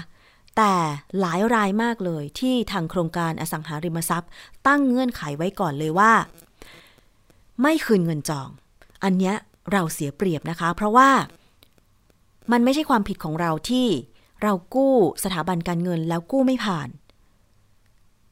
[0.56, 0.72] แต่
[1.20, 4.30] หลายรายมากเลยที่ทางโครงการอสังหาริมทรัพย์
[4.66, 6.12] ตั้งเงื่อนไขไว้ก่อนเลยว่า
[7.60, 8.48] ไม่คืนเงินจอง
[9.04, 9.34] อันเนี้ย
[9.72, 11.10] เราเสียเปรียบนะคะ เพราะว่า
[12.52, 13.86] มันไม่ใช่ความผิดของเราที่
[14.42, 16.88] เรากู้สถาบันการเงินแล้วกู้ไม่ผ่าน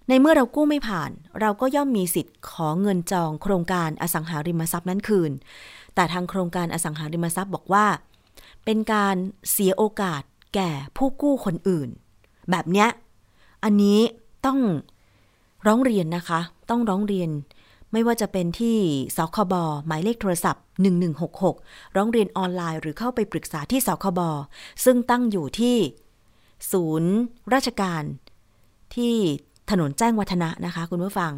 [0.09, 1.11] ในเมื่อเรากู้ไม่ผ่าน
[1.41, 5.33] เราก็ย่อมมีสิทธิ์ขอเงินจองโครงการอสังหาริมทรัพย์นั้นคืน
[5.95, 7.87] แต่ทางโครงการอสังหาริมทรัพย์บอกว่า
[8.65, 9.17] เป็นการ
[9.51, 10.23] เสียโอกาส
[10.55, 11.89] แก่ผู้กู้คนอื่น
[12.51, 12.89] แบบเนี้ย
[13.65, 14.01] อันนี้
[14.47, 14.59] ต้อง
[15.67, 17.31] ร้องเรียนนะคะ ต้องร้องเรียน
[17.93, 18.77] ไม่ว่าจะเป็นที่
[19.17, 19.55] สคบ
[19.87, 20.65] หมายเลขโทรศัพท์
[21.31, 24.21] 1166 ร้องเรียนออนไลน์หรือเข้าไปปรึกษาที่สคบ
[24.85, 25.77] ซึ่งตั้งอยู่ที่
[26.73, 27.13] ศูนย์
[27.55, 28.03] ราชการ
[28.95, 29.15] ที่
[29.71, 31.33] ถนนแจ้งวัฒนะนะคะคุณผู้ฟัง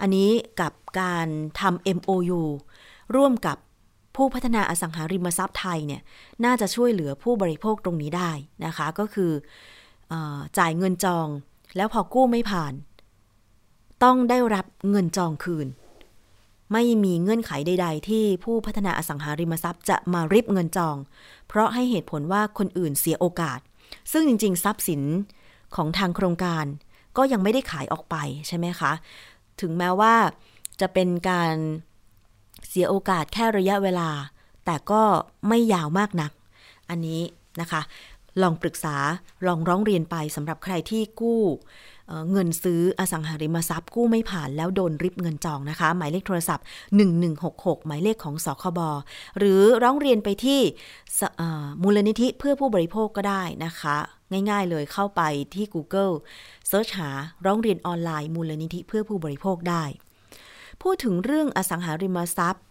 [0.00, 1.26] อันนี้กับการ
[1.60, 2.40] ทำ MOU
[3.16, 3.56] ร่วมกับ
[4.16, 6.02] ผู้พัฒนาอสังหาริมทรัพย์ไทยเนี่ย
[6.44, 8.30] น่าจะช่วยเหลือผู้บริโภคตรงนี้ได้
[8.64, 9.32] นะคะ ก็คือ
[10.12, 10.14] อ
[10.58, 11.28] จ่ายเงินจอง
[11.76, 12.72] แล้วพอกู้ไม่ผ่าน
[14.04, 15.68] ต้องได้รับเงินจองคืน
[16.72, 20.96] ไม่มีเงื่อนไขใด ๆ ที่ผู้พัฒนาอสังหาริมทรัพย์จะมาริบเงินจอง
[21.48, 23.60] เพราะให้เหตุผลว่าคนอื่นเสียโอกาส
[24.12, 25.02] ซึ่งจริง ๆ ทรัพย์สิน
[25.76, 26.64] ของทางโครงการ
[27.16, 28.16] ก็ยังไม่ได้ขายออกไป
[28.48, 28.92] ใช่ไหมคะ
[29.60, 30.14] ถึงแม้ว่า
[30.80, 31.54] จะเป็นการ
[32.68, 34.10] เสียโอกาสแค่ระยะเวลา
[34.64, 35.02] แต่ก็
[35.48, 36.32] ไม่ยาวมากนัก
[36.90, 37.20] อันนี้
[37.60, 37.80] นะคะ
[38.42, 38.96] ลองปรึกษา
[39.46, 41.42] ลองร้องเรียนไปสำหรับใครที่กู้
[42.32, 46.64] เงินซื้ออสังหาริมทรัพย์กู้ไม่ผ่านแล้วโดนริบเงินจองนะคะ หมายเลขโทรศัพท์
[47.24, 48.80] 1166 หมายเลขของสคบ
[49.38, 50.60] หรือร้องเรียนไปที่
[51.82, 53.96] มูลนิธิเพื่อผู้บริโภคก็ได้นะคะ
[54.50, 55.22] ง่าย ๆ เลยเข้าไป
[55.54, 56.14] ที่ Google
[56.68, 57.10] เซิร์ชหา
[57.44, 59.84] ร้องเรียนออนไลน์มูลนิธิเพื่อผู้บริโภคได้
[60.82, 62.64] พูดถึงเรื่องอสังหาริมทรัพย์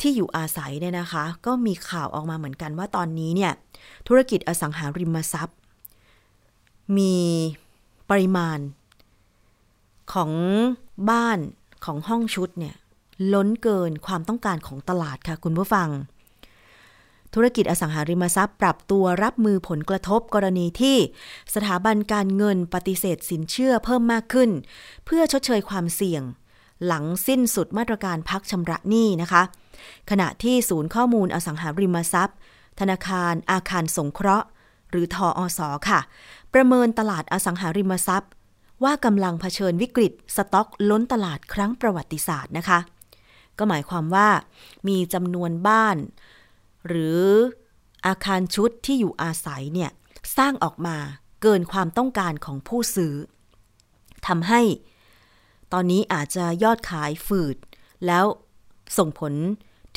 [0.00, 3.52] ที่อยู่อาศัยเนี่ยนะคะ ก็มีข่าวออกมาเหมือนกันว่าตอนนี้เนี่ย
[4.08, 5.56] ธุรกิจอสังหาริมทรัพย์
[6.98, 7.16] มี
[8.10, 8.58] ปริมาณ
[10.12, 10.30] ของ
[11.10, 11.38] บ้าน
[11.84, 12.74] ของห้องชุดเนี่ย
[13.34, 15.88] ล้นเกินความต้องการของตลาดค่ะคุณผู้ฟัง
[17.34, 20.96] ธุรกิจอสังหาริมทรัพย์ปรับตัวรับมือผลกระทบกรณีที่
[21.54, 24.50] สถาบันการเงินปฏิเสธสินเชื่อเพิ่มมากขึ้น
[25.04, 26.22] เพื่อชดเชยความเสี่ยง
[26.86, 29.42] หลังสิ้นสุดมาตรการพักชำระหนี้นะคะ
[30.10, 32.38] ขณะที่ศูนย์ข้อมูลอสังหาริมทรัพย์
[32.80, 34.46] ธนาคารอาคารสงเคราะห์
[34.90, 36.00] หรือทออสอค่ะ
[36.54, 38.30] ประเมินตลาดอสังหาริมทรัพย์
[38.84, 42.78] ว่ากำลังเผชิญวิกฤต สต็อกล้นตลาดครั้งประวัติศาสตร์นะคะ
[43.58, 44.28] ก็หมายความว่า
[44.88, 45.96] มีจำนวนบ้าน
[46.88, 47.22] หรือ
[48.06, 49.90] อาคารชุดที่อยู่อาศัยเนี่ย
[50.36, 50.96] สร้างออกมา
[51.42, 53.14] เกินความต้องการของผู้ซื้อ
[54.26, 54.60] ทำให้
[55.72, 57.56] ตอนนี้อาจจะยอดขายฝืด
[58.06, 58.24] แล้ว
[58.98, 59.34] ส่งผล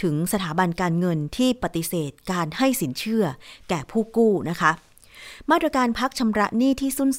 [0.02, 3.24] ถึงสถาบันการเงินที่ปฏิเสธการให้สินเชื่อ
[3.70, 4.72] แก่ผู้กู้นะคะ
[5.52, 7.10] มาตรการพักชำระหนี้ที่สุน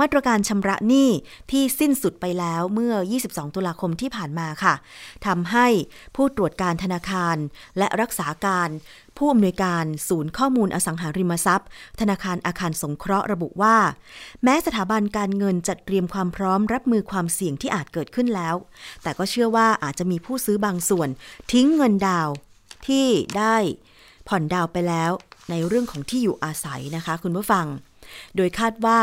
[0.00, 1.08] มาตรการชำระหนี้
[1.50, 4.74] ที่สิ้นสุดไปแล้วเมื่อ 22 ตุลาคมที่ผ่านมาค่ะ
[5.26, 5.66] ทำให้
[6.16, 7.36] ผู้ตรวจการธนาคาร
[7.78, 8.68] และรักษาการ
[9.16, 11.68] ผู้อำนวยการศูนย์ข้อมูลอสังหาริมทรัพย์
[12.00, 13.76] ธนาคารอาคารสงเคราะห์ระบุว่า
[14.42, 18.54] แม้สถาบันการเงินจัดเตรียมความพร้อมรับมือความเสี่ยงที่อาจเกิดขึ้นแล้ว
[19.02, 21.08] แต่ก็เชื่อว่าอาจจะมีผู้ซื้อบางส่วน
[21.52, 22.28] ทิ้งเงินดาว
[22.86, 23.06] ที่
[23.38, 23.56] ได้
[24.28, 25.12] ผ่อนดาวไปแล้ว
[25.50, 27.66] ในเรื่องของที่อยู่อาศัยนะคะ คุณผู้ฟัง
[28.36, 29.00] โดยคาดว่า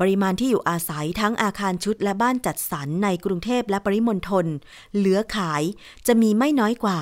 [0.00, 4.46] ปริมาณที่อยู่อาศัยทั้งอาคารชุดและบ้านจัดสรรในกรุงเทพและปริมณฑล
[4.96, 5.62] เหลือขาย
[6.06, 6.98] จะมีไม่น้อยกว่า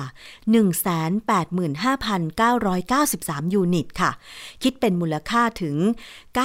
[2.37, 4.11] 185,993 ยูนิตค่ะ
[4.63, 5.77] คิดเป็นมูลค่าถึง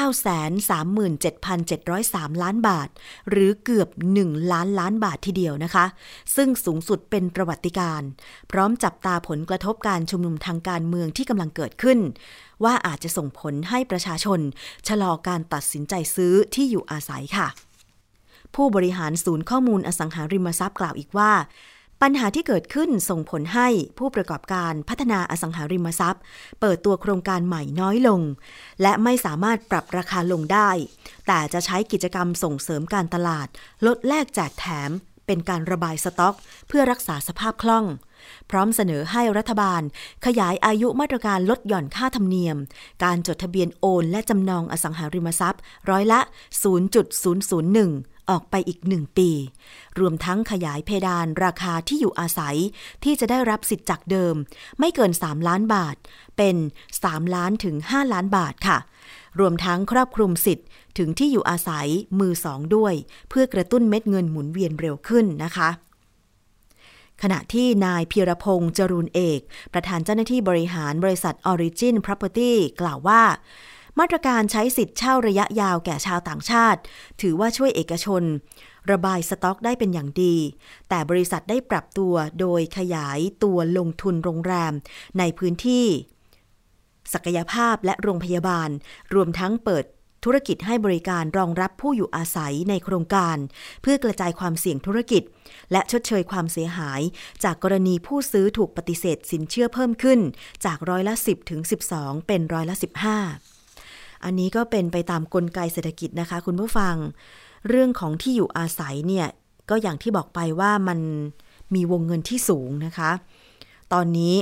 [0.03, 2.89] 937,703 ล้านบาท
[3.31, 3.89] หรือเกือบ
[4.21, 5.85] 1 ล้านล้านบาททีเดียวนะคะ
[6.37, 8.03] ซึ่งสูงสุดเป็นประวัติการ
[8.51, 11.99] พร้อมจับตาผลกระทบการชุมนุมทางการเมืองที่กำลังเกิดขึ้น
[12.65, 14.41] ว่าอาจจะส่งผลให้ประชาชน
[14.89, 17.49] ชะลอการตัดสินใจซื้อที่อยู่อาศัยค่ะ
[18.55, 21.33] ผู้บริหารศูนย์ข้อมูลอสังหาริมทรัพย์กล่าวอีกว่า
[22.03, 26.23] ปัญหาที่เกิดขึ้นส่งผลให้ผู้ประกอบการพัฒนาอสังหาริมทรัพย์
[26.61, 28.21] เปิดตัวโครงการใหม่น้อยลง
[28.83, 30.71] และไม่สามารถปรับราคาลงได้
[31.27, 33.49] แต่จะใช้กิจกรรมส่งเสริมการตลาด
[33.87, 34.91] ลดแลกแจกแถม
[35.27, 36.35] เป็นการระบายสต็อก
[36.69, 37.85] เพื่อรักษาสภาพคล่อง
[38.51, 39.83] พร้อมเสนอให้รัฐบาล
[40.27, 42.57] ขยายอายุมาตรการลดหย่อนค่าธรรมเนียม
[43.05, 46.21] การจดทะเบียนโอน และจำนองอสังหาริมทรัพย์ ร้อยละ
[46.65, 49.31] 0.001 ออกไปอีกหนึ่งปี
[49.99, 52.57] รวมทั้งขยายเพดานราคาที่อยู่อาศัย
[53.05, 54.35] ที่จะได้รับสิทธิ์จากเดิม
[54.79, 55.97] ไม่เกิน 3 ล้านบาท
[56.37, 56.57] เป็น
[56.97, 58.79] 3 ล้านถึง 5 ล้านบาทค่ะ
[59.41, 60.67] รวมทั้งครอบคลุมสิทธิ์
[60.99, 61.89] ถึงที่อยู่อาศัย
[62.21, 62.95] มือสองด้วย
[63.29, 65.69] เพื่อกระตุ้นเม็ดเงินหมุนเวียนเร็วขึ้นนะคะ
[67.23, 69.41] ขณะที่นายพีรพงษ์จรูนเอก
[69.73, 73.23] ประธานเจ้าหน้าที่บริหารบริษัท Origin Property กล่าวว่า
[73.99, 76.81] มาตรการใช้สิทธิ์เช่าระยะยาวแก่ชาวต่างชาติ
[77.21, 78.23] ถือว่าช่วยเอกชน
[78.91, 80.37] ระบายสต็อกได้เป็นอย่างดี
[80.89, 84.73] แต่บริษัทได้ปรับตัวโดยขยายตัวลงทุนโรงแรม
[85.19, 85.87] ในพื้นที่
[87.13, 88.69] ศักยภาพและโรงพยาบาล
[89.15, 89.85] รวมทั้งเปิด
[90.25, 93.37] ธุรกิจให้บริการรองรับผู้อยู่อาศัยในโครงการ
[93.83, 95.23] เพื่อกระจายความเสี่ยงธุรกิจ
[95.73, 97.01] และชดเชยความเสียหาย
[97.45, 100.21] จากกรณีผู้ซื้อถูกปฏิเสธสินเชื่อเพิ่มขึ้น
[100.65, 101.61] จากร้อยละ 10ถึง
[101.95, 102.77] 12 เป็นร้อยละ
[103.51, 106.97] 15 อันนี้ก็เป็นไปตามกลไกเศรษฐกิจนะคะ คุณผู้ฟัง
[107.69, 109.27] เรื่องของที่อยู่อาศัยเนี่ย
[109.71, 111.01] ก็อย่างที่บอกไปว่ามัน
[111.75, 113.11] มีวงเงินที่สูงนะคะ
[113.93, 114.35] ตอนนี้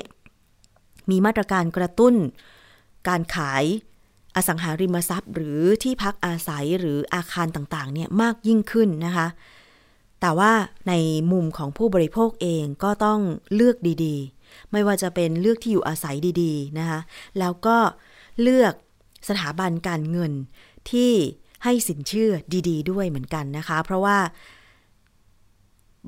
[1.11, 2.15] มีมาตรการกระตุ้น
[3.09, 3.65] การขาย
[4.37, 9.27] อสังหาริมทรัพย์ หรือที่พักอาศัยหรืออาคารต่างๆเนี่ยมากยิ่งขึ้นนะคะ
[10.21, 10.53] แต่ว่า
[10.89, 10.95] ใน
[11.33, 13.21] มุมของผู้บริโภคเองก็ต้อง
[13.55, 17.01] เลือกดีๆ ไม่ว่าจะเป็นเลือกที่อยู่อาศัยดีๆนะคะ
[17.39, 17.77] แล้วก็
[18.43, 18.75] เลือก
[19.29, 20.33] สถาบันการเงิน
[20.91, 21.13] ที่
[21.65, 22.31] ให้สินเชื่อ
[22.69, 24.19] ดี ๆ ด้วยเหมือนกันนะคะ เพราะว่า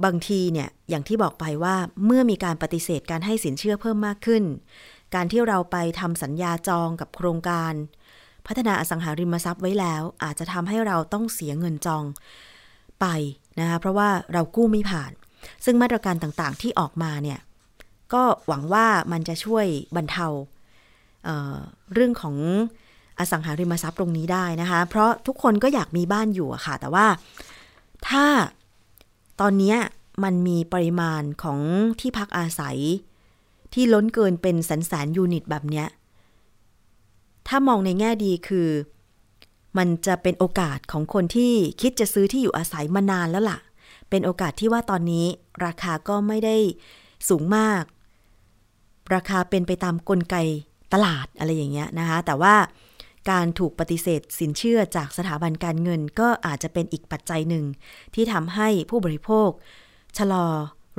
[0.05, 4.45] บางทีเนี่ยอย่างที่บอกไปว่าเมื่อมีการปฏิเสธการให้สินเชื่อเพิ่มมากขึ้น
[5.15, 7.73] การที่เราไปทำสัญญาจองกับโครงการ
[8.47, 12.05] พัฒนาอสังหาริมทรัพย์ไว้แล้ว อาจจะทำให้เราต้องเสียเงินจอง
[13.01, 13.07] ไป
[13.61, 15.13] นะคะเพราะว่าเรากู้ไม่ผ่าน
[15.65, 17.41] ซึ่งมาตรการต่างๆที่ออกมาเนี่ย
[18.13, 20.27] ก็หวังว่ามันจะช่วยบรรเทา
[21.25, 22.37] เเรื่องของ
[23.19, 27.07] อสังหาริมทรัพย์ตรงนี้ได้นะคะ เพราะทุกคนก็อยากมีบ้านอยู่อะค่ะ แต่ว่า
[28.09, 28.25] ถ้า
[29.41, 29.77] ตอนนี้
[30.25, 31.59] มันมีปริมาณของ
[32.01, 32.79] ที่พักอาศัย
[33.75, 35.87] ที่ล้นเกินเป็นแสนแสนยูนิตแบบเนี้ย
[37.55, 38.69] ถ้ามองในแง่ดีคือ
[39.79, 43.59] มันจะเป็นโอกาสของคนที่คิดจะซื้อที่อยู่อาศัยมานานแล้วล่ะ
[44.11, 45.27] เป็นโอกาสที่ว่าตอนนี้
[45.67, 46.57] ราคาก็ไม่ได้
[47.29, 47.83] สูงมาก
[49.15, 50.37] ราคาเป็นไปตามกลไก
[50.93, 52.55] ตลาดอะไรอย่างเงี้ยนะคะ แต่ว่า
[53.31, 57.65] การถูกปฏิเสธสินเชื่อจากสถาบันการเงินก็อาจจะเป็นอีกปัจจัยหนึ่ง
[58.15, 59.51] ที่ทำให้ผู้บริโภค
[60.19, 60.47] ชะลอ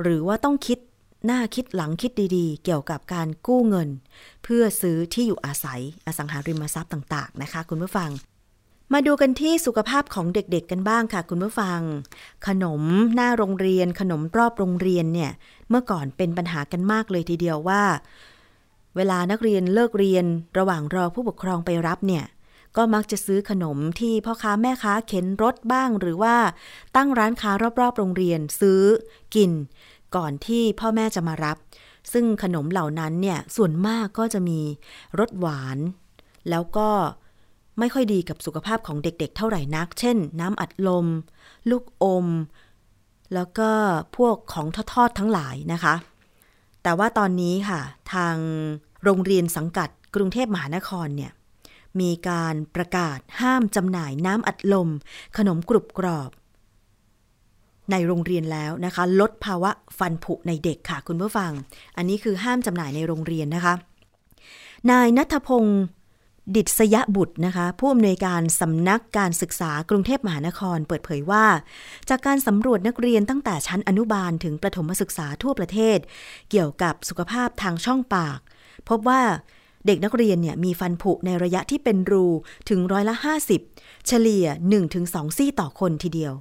[0.02, 0.78] หรือว่าต้องคิด
[1.26, 3.88] หน้าคิดหลังคิดดีๆ เกี่ยวกับการกู้เงิน
[4.44, 8.10] เพื่อซื้อที่อยู่อาศัยอสังหาริมทรัพย์ต่าง ๆ นะคะ คุณผู้ฟัง
[8.92, 11.80] มาดูกันที่สุขภาพของเด็กๆกันบ้างค่ะ คุณผู้ฟัง
[12.46, 12.82] ขนม
[13.14, 15.30] หน้าโรงเรียน ขนมรอบโรงเรียนเนี่ย
[15.68, 17.82] เมื่อก่อนเป็นปัญหากันมากเลยทีเดียวว่า
[18.96, 20.24] เวลานักเรียนเลิกเรียน
[20.58, 22.24] ระหว่างรอผู้ปกครองไปรับเนี่ย
[22.76, 26.36] ก็มักจะซื้อขนมที่พ่อค้าแม่ค้าเข็นรถบ้าง หรือว่า
[26.96, 28.82] ตั้งร้านค้ารอบๆ โรงเรียนซื้อ
[29.34, 29.50] กิน
[30.16, 31.56] ก่อนที่พ่อแม่จะมารับ
[32.12, 34.60] ซึ่งขนมเหล่านั้นเนี่ยส่วนมากก็จะมี
[35.18, 35.78] รสหวาน
[36.50, 36.88] แล้วก็
[37.78, 41.06] ไม่ค่อยดีกับสุขภาพของเด็กๆเท่าไหร่นัก เช่น น้ำอัดลม
[41.70, 42.26] ลูกอม
[43.34, 43.70] แล้วก็
[44.16, 45.94] พวกของทอดๆทั้งหลายนะคะ
[46.82, 47.80] แต่ว่าตอนนี้ค่ะ
[48.12, 48.36] ทาง
[49.04, 51.32] โรงเรียนสังกัดกรุงเทพมหานครเนี่ย
[52.00, 54.88] มีการประกาศห้ามจำหน่ายน้ำอัดลม
[55.36, 56.30] ขนมกรุบกรอบ
[57.90, 61.50] ในโรงเรียนแล้วนะคะ ลดภาวะฟันผุในเด็กค่ะคุณผู้ฟัง
[61.96, 63.74] อันนี้คือห้ามจำหน่ายในโรงเรียนนะคะ
[64.90, 65.82] นายนัทพงศ์
[66.56, 71.44] ดิษยบุตรนะคะ ผู้อำนวยการสำนักการศึกษากรุงเทพมหานครเปิดเผยว่า
[72.08, 75.98] จากการสำรวจนักเรียนตั้งแต่ชั้นอนุบาลถึงประถมศึกษาทั่วประเทศ
[76.50, 78.38] เกี่ยวกับสุขภาพทางช่องปาก
[78.88, 79.22] พบว่า
[79.86, 82.26] เด็กนักเรียนเนี่ยมีฟันผุในระยะที่เป็นรู
[82.68, 83.14] ถึงร้อยละ
[83.60, 84.46] 50 เฉลี่ย
[84.92, 86.34] 1-2 ซี่ต่อคนทีเดียว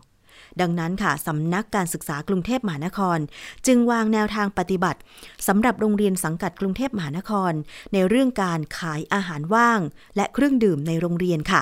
[0.61, 3.19] ดังนั้นค่ะสำนักการศึกษากรุงเทพมหานคร
[3.67, 4.99] จึงวางแนวทางปฏิบัติ
[5.47, 7.51] สำหรับโรงเรียนสังกัดกรุงเทพมหานคร
[7.93, 9.79] ในเรื่องการขายอาหารว่าง
[10.15, 11.61] และเครื่องดื่มในโรงเรียนค่ะ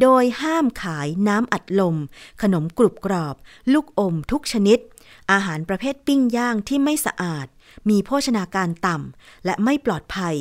[0.00, 1.96] โดยห้ามขายน้ำอัดลม
[2.42, 3.36] ขนมกรุบกรอบ
[3.72, 4.78] ลูกอมทุกชนิด
[5.32, 7.46] อาหารประเภทปิ้งย่างที่ไม่สะอาด
[7.90, 10.34] มีโภชนาการต่ำและไม่ปลอดภัย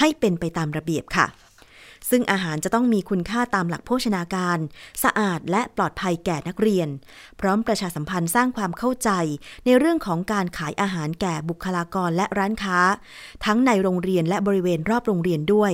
[0.00, 1.26] ให้เป็นไปตามระเบียบค่ะ
[2.10, 4.58] ซึ่งอาหารจะต้องมีคุณค่าตามหลักโภชนาการ
[5.04, 6.88] สะอาดและปลอดภัยแก่นักเรียน
[7.40, 9.10] พร้อมประชาสัมพันธ์สร้างความเข้าใจ
[9.64, 12.78] ในเรื่องของการขายอาหารแก่บุคลากรและร้านค้า
[13.44, 15.72] ทั้งในโรงเรียนและบริเวณรอบโรงเรียนด้วย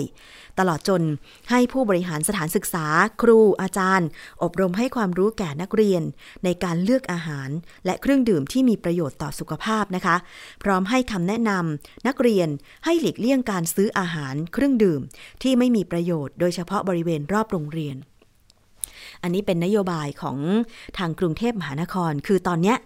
[0.58, 1.02] ตลอดจน
[1.50, 2.86] ให้ผู้บริหารสถานศึกษา
[3.22, 4.08] ครูอาจารย์
[4.42, 6.02] อบรมให้ความรู้แก่นักเรียน
[6.44, 7.48] ในการเลือกอาหาร
[7.84, 10.16] และเครื่องดื่มที่มีประโยชน์ต่อสุขภาพนะคะ
[10.62, 12.48] พร้อมให้คำแนะนำนักเรียน
[12.84, 15.00] ให้หลีกเลี่ยงการซื้ออาหารเครื่องดื่ม
[15.42, 17.96] ที่ไม่มีประโยชน์โดยเฉพาะบริเวณรอบโรงเรียน
[19.22, 20.38] อันนี้เป็นนโยบายของ
[20.98, 22.76] ทางกรุงเทพมหานคร คือตอนเนี้ย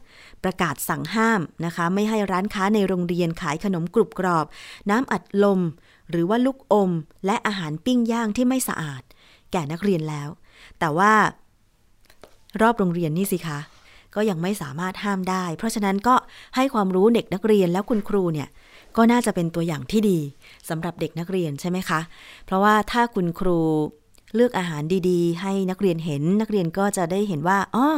[0.44, 4.46] ประกาศสั่งห้ามนะคะ ไม่ให้ร้านค้าในโรงเรียนขายขนมกรุบกรอบ
[4.90, 5.60] น้ำอัดลม
[6.10, 6.90] หรือว่าลูกอม
[7.26, 9.02] และอาหารปิ้งย่างที่ไม่สะอาด
[9.52, 10.28] แก่นักเรียนแล้ว
[10.78, 11.12] แต่ว่า
[12.60, 13.58] รอบโรงเรียนนี่สิคะ
[14.14, 16.14] ก็ยังไม่สามารถห้ามได้ เพราะฉะนั้นก็
[16.56, 18.48] ให้ความรู้เด็กนักเรียนแล้วคุณครูเนี่ย
[18.96, 20.18] ก็น่าจะเป็นตัวอย่างที่ดี
[20.68, 22.00] สำหรับเด็กนักเรียนใช่ไหมคะ
[22.44, 23.58] เพราะว่าถ้าคุณครู
[24.34, 27.88] เลือกอาหารดีๆ ให้นักเรียนเห็น นักเรียนก็จะได้เห็นว่าอ๋อ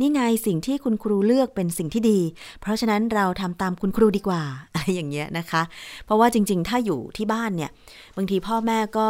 [0.00, 2.20] นี่ไงสิ่งที่คุณครูเลือกเป็นสิ่งที่ดี
[2.60, 4.42] เพราะฉะนั้นเราทำตามคุณครูดีกว่า
[4.72, 5.62] อะไรอย่างเงี้ยนะคะ
[6.04, 7.70] เพราะว่าจริง ๆ ถ้าอยู่ที่บ้านเนี่ย
[8.16, 9.08] บางทีพ่อแม่ก็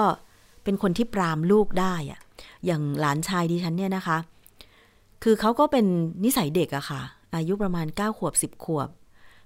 [0.64, 2.20] เป็นคนที่ปรามลูกได้อะ
[2.66, 4.18] อย่างหลานชายดิฉันเนี่ยนะคะ
[5.22, 5.86] คือเขาก็เป็น
[6.24, 7.00] นิสัยเด็กอะค่ะ
[7.34, 8.88] อายุประมาณ 9 ขวบ 10 ขวบ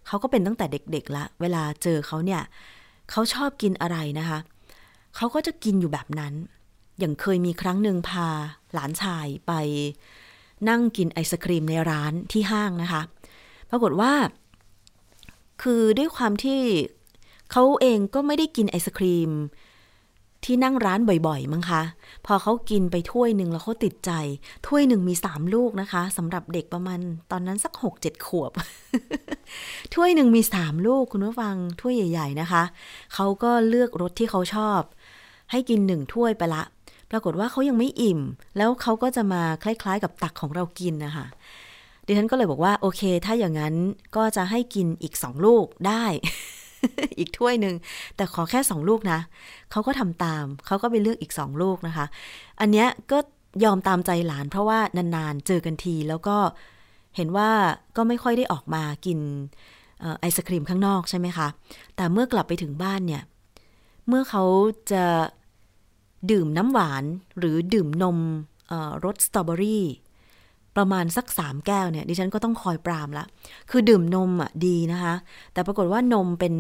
[0.07, 2.43] เขาก็เป็นตั้งแต่เด็กๆละ เวลาเจอเขาเนี่ย
[3.11, 4.39] เขาชอบกินอะไรนะคะ
[5.17, 6.35] เขาก็จะกินอยู่แบบนั้น
[6.99, 8.29] อย่างเคยมีครั้งหนึ่งพา
[8.75, 9.53] หลานชายไป
[10.69, 13.03] นั่งกินไอศครีมในร้านที่ห้างนะคะ
[13.71, 14.13] ปรากฏว่า
[15.63, 16.61] คือด้วยความที่
[17.53, 19.31] เขาเองก็ไม่ได้กินไอศครีม
[20.45, 21.83] ที่นั่งร้านบ่อยๆ มั้งคะ
[22.27, 24.11] พอเขากินไปถ้วยหนึ่งแล้วเขาติดใจ
[24.67, 28.53] ถ้วยหนึ่งมีสามลูกนะคะสำหรับเด็กประมาณตอนนั้นสักหกเจ็ดขวบ
[29.95, 32.63] ถ้วยหนึ่งมีสามลูกคุณผู้ฟังถ้วยใหญ่ ๆ นะคะ
[33.15, 34.81] เขาก็เลือกรสที่เขาชอบ
[35.51, 36.63] ให้กินหนึ่งถ้วยไปละ
[37.11, 38.21] ปรากฏว่าเขายังไม่อิ่ม
[38.57, 41.27] แล้วเขาก็จะมาคล้ายๆ กับตักของเรากินนะคะ
[42.07, 43.75] ดิฉันก็เลยบอกว่าโอเค ถ้าอย่างนั้น
[44.17, 46.05] ก็จะให้กินอีกสองลูกได้
[47.19, 47.75] อีกถ้วยหนึ่ง
[48.17, 49.21] แต่ขอแค่สองลูกนะ
[49.71, 52.07] เขาก็ทำตามเขาก็ไปเลือกอีกสองลูกนะคะ
[52.61, 53.19] อันเนี้ยก็
[53.65, 56.37] ยอมตามใจหลาน เพราะว่านานๆเจอกันทีแล้วก็
[57.17, 57.51] เห็นว่า
[57.97, 59.19] ก็ไม่ค่อยได้ออกมากิน
[60.21, 61.49] ไอศครีมข้างนอกใช่ไหมคะ
[61.97, 63.23] แต่เมื่อกลับไปถึงบ้านเนี่ย
[64.09, 64.45] เมื่อเขา
[64.93, 65.05] จะ
[66.31, 67.05] ดื่มน้ำหวาน
[67.39, 68.19] หรือดื่มนม
[69.05, 69.85] รสสตรอเบอรี่
[70.77, 73.25] ประมาณสักสามแก้วเนี่ยดิฉันก็ต้องคอยปรามละ
[73.71, 75.15] คือดื่มนมอะดีนะคะ
[75.53, 76.55] แต่ปรากฏว่านมเป็น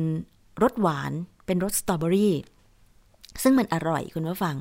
[0.62, 1.12] รสหวาน
[1.46, 2.34] เป็นรสสตรอเบอรี่
[3.42, 4.56] ซึ่งมันอร่อยคุณผู้ฟัง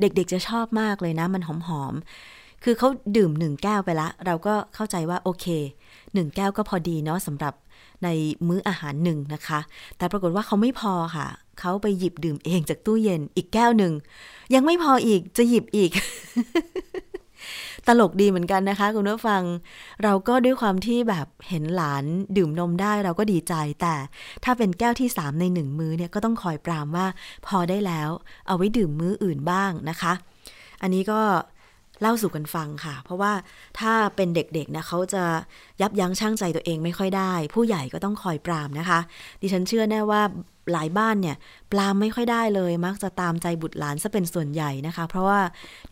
[0.00, 1.50] เด็กๆจะชอบมากเลยนะ มันห
[1.82, 5.46] อมๆ คือเขาดื่มหนึ่งแก้วไปละ เราก็เข้าใจว่าโอเค
[6.14, 7.54] หนึ่งแก้วก็พอดีเนาะสำหรับ
[8.04, 8.08] ใน
[8.48, 9.60] มื้ออาหารหนึ่งนะคะ
[9.96, 11.28] แต่ปรากฏว่าเขาไม่พอค่ะ
[11.58, 13.92] เขาไปหยิบดื่มเองจากตู้เย็นอีกแก้วหนึ่ง
[14.54, 15.90] ยังไม่พออีกจะหยิบอีก
[17.86, 19.42] ตลกดีเหมือนกันนะคะ คุณผู้ฟัง
[20.02, 22.04] เราก็ด้วยความที่แบบเห็นหลาน
[22.36, 23.94] ดื่มนมได้เราก็ดีใจ แต่
[24.44, 27.06] ถ้าเป็นแก้วที่สามในหนึ่งมื้อเนี่ยก็ต้องคอยปรามว่า
[27.46, 28.10] พอได้แล้ว
[28.46, 30.12] เอาไว้ดื่มมื้ออื่นบ้างนะคะ
[30.82, 31.20] อันนี้ก็
[31.56, 33.32] เเล่าสู่กันฟังค่ะ เพราะว่า
[33.80, 35.24] ถ้าเป็นเด็กๆนะเขาจะ
[35.80, 39.00] ยับยั้งชั่งใจตัวเองไม่ค่อยได้ ผู้ใหญ่ก็ต้องคอยปรามนะคะ
[39.40, 40.22] ดิฉันเชื่อแน่ว่า
[40.72, 41.36] หลายบ้านเนี่ย
[41.72, 45.40] ปรามไม่ค่อยได้เลย มักจะตามใจบุตรหลานซะเป็นส่วนใหญ่นะคะ เพราะว่า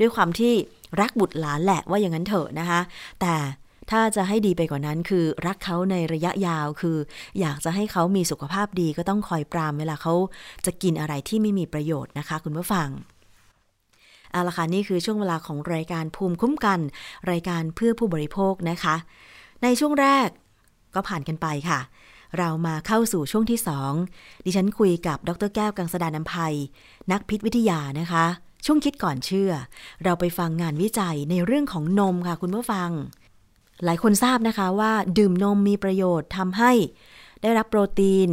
[0.00, 0.52] ด้วยความที่
[1.00, 2.80] รักบุตรหลานแหละว่าอย่างนั้นเถอะนะคะ
[3.20, 3.34] แต่
[3.90, 6.96] ถ้าจะให้ดีไปกว่านั้นคือรักเขาในระยะยาวคือ
[7.40, 10.14] อยากจะให้เขามีสุขภาพดีก็ต้องคอยปรามเวลาเขา
[10.66, 12.88] จะกินอะไรที่ไม่มีประโยชน์นะคะ คุณผู้ฟัง
[14.36, 16.80] เอาละค่ะนี่คือช่วงเวลาของรายการภูมิคุ้มกัน
[17.30, 18.96] รายการเพื่อผู้บริโภคนะคะ
[19.62, 20.28] ในช่วงแรก
[20.94, 21.80] ก็ผ่านกันไปค่ะ
[22.38, 23.92] เรามาเข้าสู่ช่วงที่สอง
[24.44, 26.54] ดิฉันคุยกับดรแก้วกังสดานนภัย
[27.12, 28.24] นักพิษวิทยานะคะ
[28.66, 29.50] ช่วงคิดก่อนเชื่อ
[30.04, 32.90] เราไปฟังงานวิจัยในเรื่องของนมค่ะคุณผู้ฟัง
[33.84, 36.72] หลายคนทราบนะคะว่า ดื่มนมมีประโยชน์ทำให้
[37.42, 38.30] ได้รับโปรตีน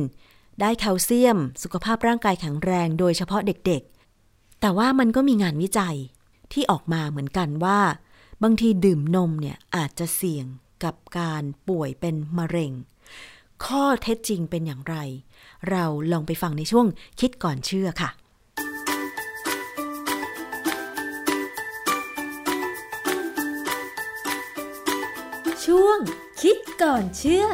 [0.61, 3.92] ได้แคลเซียม สุขภาพร่างกายแข็งแรง โดยเฉพาะเด็กๆ
[4.65, 5.97] แต่ว่ามันก็มีงานวิจัย
[6.53, 7.79] ที่ออกมาเหมือนกันว่า
[8.43, 10.45] บางทีดื่มนมเนี่ยอาจจะเสี่ยง
[10.83, 12.71] กับการป่วยเป็นมะเร็ง
[13.65, 14.95] ข้อเท็จจริงเป็นอย่างไร
[15.69, 16.87] เราลองไปฟังในช่วง
[17.19, 18.09] คิดก่อนเชื่อค่ะ
[25.65, 25.99] ช่วง
[26.41, 27.45] คิดก่อนเชื่อ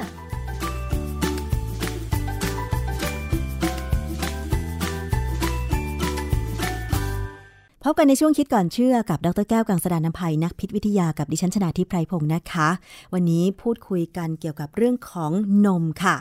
[7.92, 12.70] บกันในช่วงคิดก่อนเชื่อกับดรแก้วกังสดานนภัยนักพิษวิทยากับดิฉันชนาทิพไพรพงศ์นะคะ
[13.14, 15.32] วันนี้พูดคุยกันเกี่ยวกับเรื่องของ
[15.66, 16.16] นมค่ะ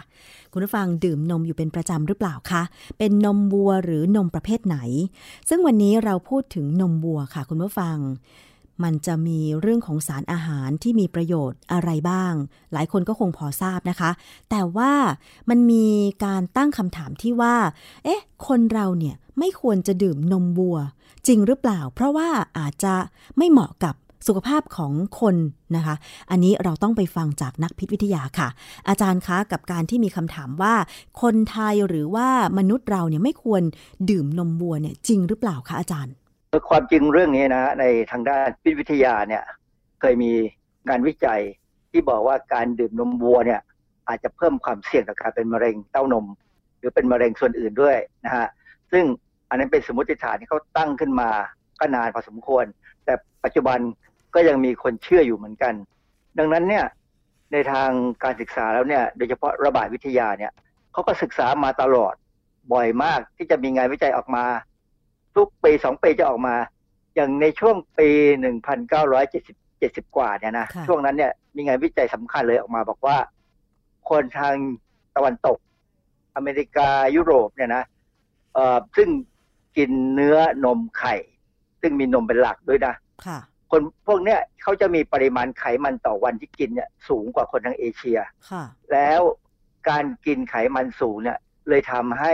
[0.52, 2.62] คุณผู้ฟังดื่มนมอยู่เป็นประจำหรือเปล่าคะ
[2.98, 4.76] เป็นนมวัวหรือนมประเภทไหน
[5.48, 7.96] ซึ่งวันนี้เราพูดถึงนมวัวค่ะ คุณผู้ฟัง
[8.82, 12.32] มันจะมีเรื่องของสารอาหารที่มีประโยชน์อะไรบ้าง
[12.72, 14.10] หลายคนก็คงพอทราบนะคะ
[14.50, 14.92] แต่ว่า
[15.50, 15.86] มันมี
[16.24, 17.56] การตั้งคำถามที่ว่า
[18.04, 20.78] เอ๊ะ คนเราเนี่ยไม่ควรจะดื่มนมวัว
[21.26, 22.94] จริงหรือเปล่า เพราะว่าอาจจะ
[23.36, 23.94] ไม่เหมาะกับ
[24.26, 25.36] สุขภาพของคน
[25.76, 25.94] นะคะ
[26.30, 28.48] อันนี้เราต้องไปฟังจากนักพิษวิทยาค่ะ
[28.88, 30.74] อาจารย์คะกับการที่มีคำถามว่า
[31.22, 33.62] คนไทยหรือว่ามนุษย์เราเนี่ยไม่ควร
[34.10, 36.12] ดื่มนมวัวเนี่ยจริงหรือเปล่าคะอาจารย์
[36.68, 39.44] ความจริงเรื่องนี้นะในทางด้านพิษวิทยาเนี่ย
[40.00, 40.32] เคยมี
[40.88, 41.40] งานวิจัย
[41.90, 43.60] ที่บอกว่าการดื่มนมวัวเนี่ย
[44.08, 46.26] อาจจะเพิ่มความเสี่ยงต่อการเป็นมะเร็งเต้านม
[46.78, 48.46] หรือเป็นมะเร็งส่วนอื่นด้วยนะฮะ
[48.92, 49.04] ซึ่ง
[49.48, 51.30] อันนั้นเป็นสมมติฐานที่เขาตั้งขึ้นมา
[51.80, 52.64] ก็นานพอสมควร
[53.04, 53.78] แต่ปัจจุบัน
[54.34, 55.74] ก็ยังมีคนเชื่ออยู่เหมือนกัน
[56.38, 56.84] ดังนั้นเนี่ย
[57.52, 57.90] ในทาง
[58.24, 60.52] การศึกษาแล้วเนี่ยโดยเฉพาะระบาดวิทยาเนี่ย
[60.92, 62.14] เขาก็ศึกษามาตลอด
[62.72, 64.44] บ่อยมากที่จะมีงานวิจัยออกมา
[65.38, 66.56] ทุกปีสองปีจะออกมา
[67.14, 68.08] อย่างในช่วงปี
[68.40, 73.16] หนึ่งพันเก้าร้อยเจ็ดสิบเจ็ดสิบกว่าเนี่ยนะค่ะช่วงนั้นเนี่ยมีงานวิจัยสำคัญเลยออกมาบอกว่า
[74.10, 74.54] คนทาง
[75.16, 75.58] ตะวันตก
[76.36, 77.84] อเมริกายุโรปเนี่ยนะ
[78.54, 79.08] เอ่อซึ่ง
[79.76, 81.14] กินเนื้อนมไข่
[81.80, 82.94] ซึ่งมีนมเป็นหลักด้วยนะ
[83.26, 83.38] ค่ะ
[83.70, 88.18] คนพวกเนี้ยเขาจะมีปริมาณไขมันต่อวันที่กินเนี่ยสูงกว่าคนทางเอเชีย
[88.50, 89.20] ค่ะ แล้ว
[89.88, 92.32] การกินไขมันสูงเนี่ยเลยทำให้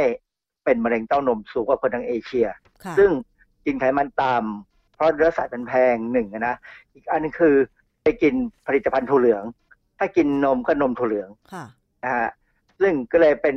[0.65, 2.64] เป็นมะเร็งเต้านมสูงกว่าคนทางเอเชียค่ะ
[2.99, 3.11] ซึ่ง
[3.67, 6.55] กินไขมันต่ำเพราะเนื้อสัตว์มันแพงหนึ่งนะ
[6.93, 7.55] อีกอันนึงคือ
[8.03, 8.35] ไปกิน
[8.67, 9.45] ผลิตภัณฑ์ถั่วเหลือง
[9.99, 11.65] ถ้ากินนมก็นมถั่วเหลืองค่ะ
[12.05, 12.29] นะฮะ
[12.81, 13.57] ซึ่งก็เลยเป็น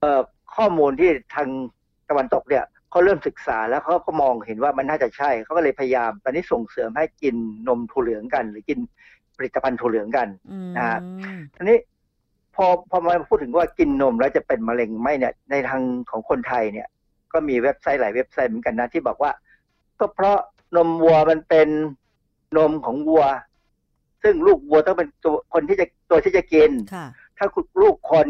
[0.00, 0.22] เอ่อ
[0.56, 1.48] ข้อมูลที่ทาง
[2.10, 7.34] ตะวันตกเนี่ยเขาเริ่มศึกษาแล้วเขาก็มองเห็นว่ามันน่าจะใช่เขาก็เลยพยายามตอนนี้ส่งเสริมให้กิน
[7.68, 8.78] นมถั่วเหลืองกัน หรือกิน
[9.36, 10.98] ผลิตภัณฑ์ถั่วเหลืองกันอืมนะฮะ
[11.54, 11.78] ทีนี้
[12.54, 16.88] พอพอมาพูดถึงว่ากินนมแล้วจะเป็นมะเร็งไหมเนี่ยในทางของคนไทยเนี่ย
[17.32, 19.32] ก็มีเว็บไซต์หลายเว็บไซต์เหมือนกันนะที่บอกว่า
[20.00, 20.38] ก็เพราะ
[20.76, 21.68] นมวัวมันเป็น
[22.56, 23.24] นมของวัว
[24.22, 27.06] ซึ่งลูกวัวต้องเป็นตัวคนที่จะตัวที่จะกินค่ะ
[27.38, 27.46] ถ้า
[27.82, 28.26] ลูกคน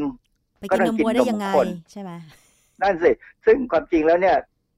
[0.61, 2.11] ไปกินนมวัวได้ยังไงก็ต้องกินนมคนใช่ไหม
[2.83, 3.11] นั่นสิ
[3.47, 4.37] ซึ่งความจริงแล้วเนี่ย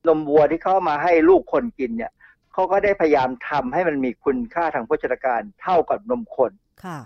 [0.08, 2.12] นมวัวที่เข้ามาให้ลูกคนกินเนี่ย
[2.52, 6.52] เขาก็ได้พยายามทำให้มันมีคุณค่าทางโภชนาการเท่ากับนมคน
[6.84, 6.98] ค่ะ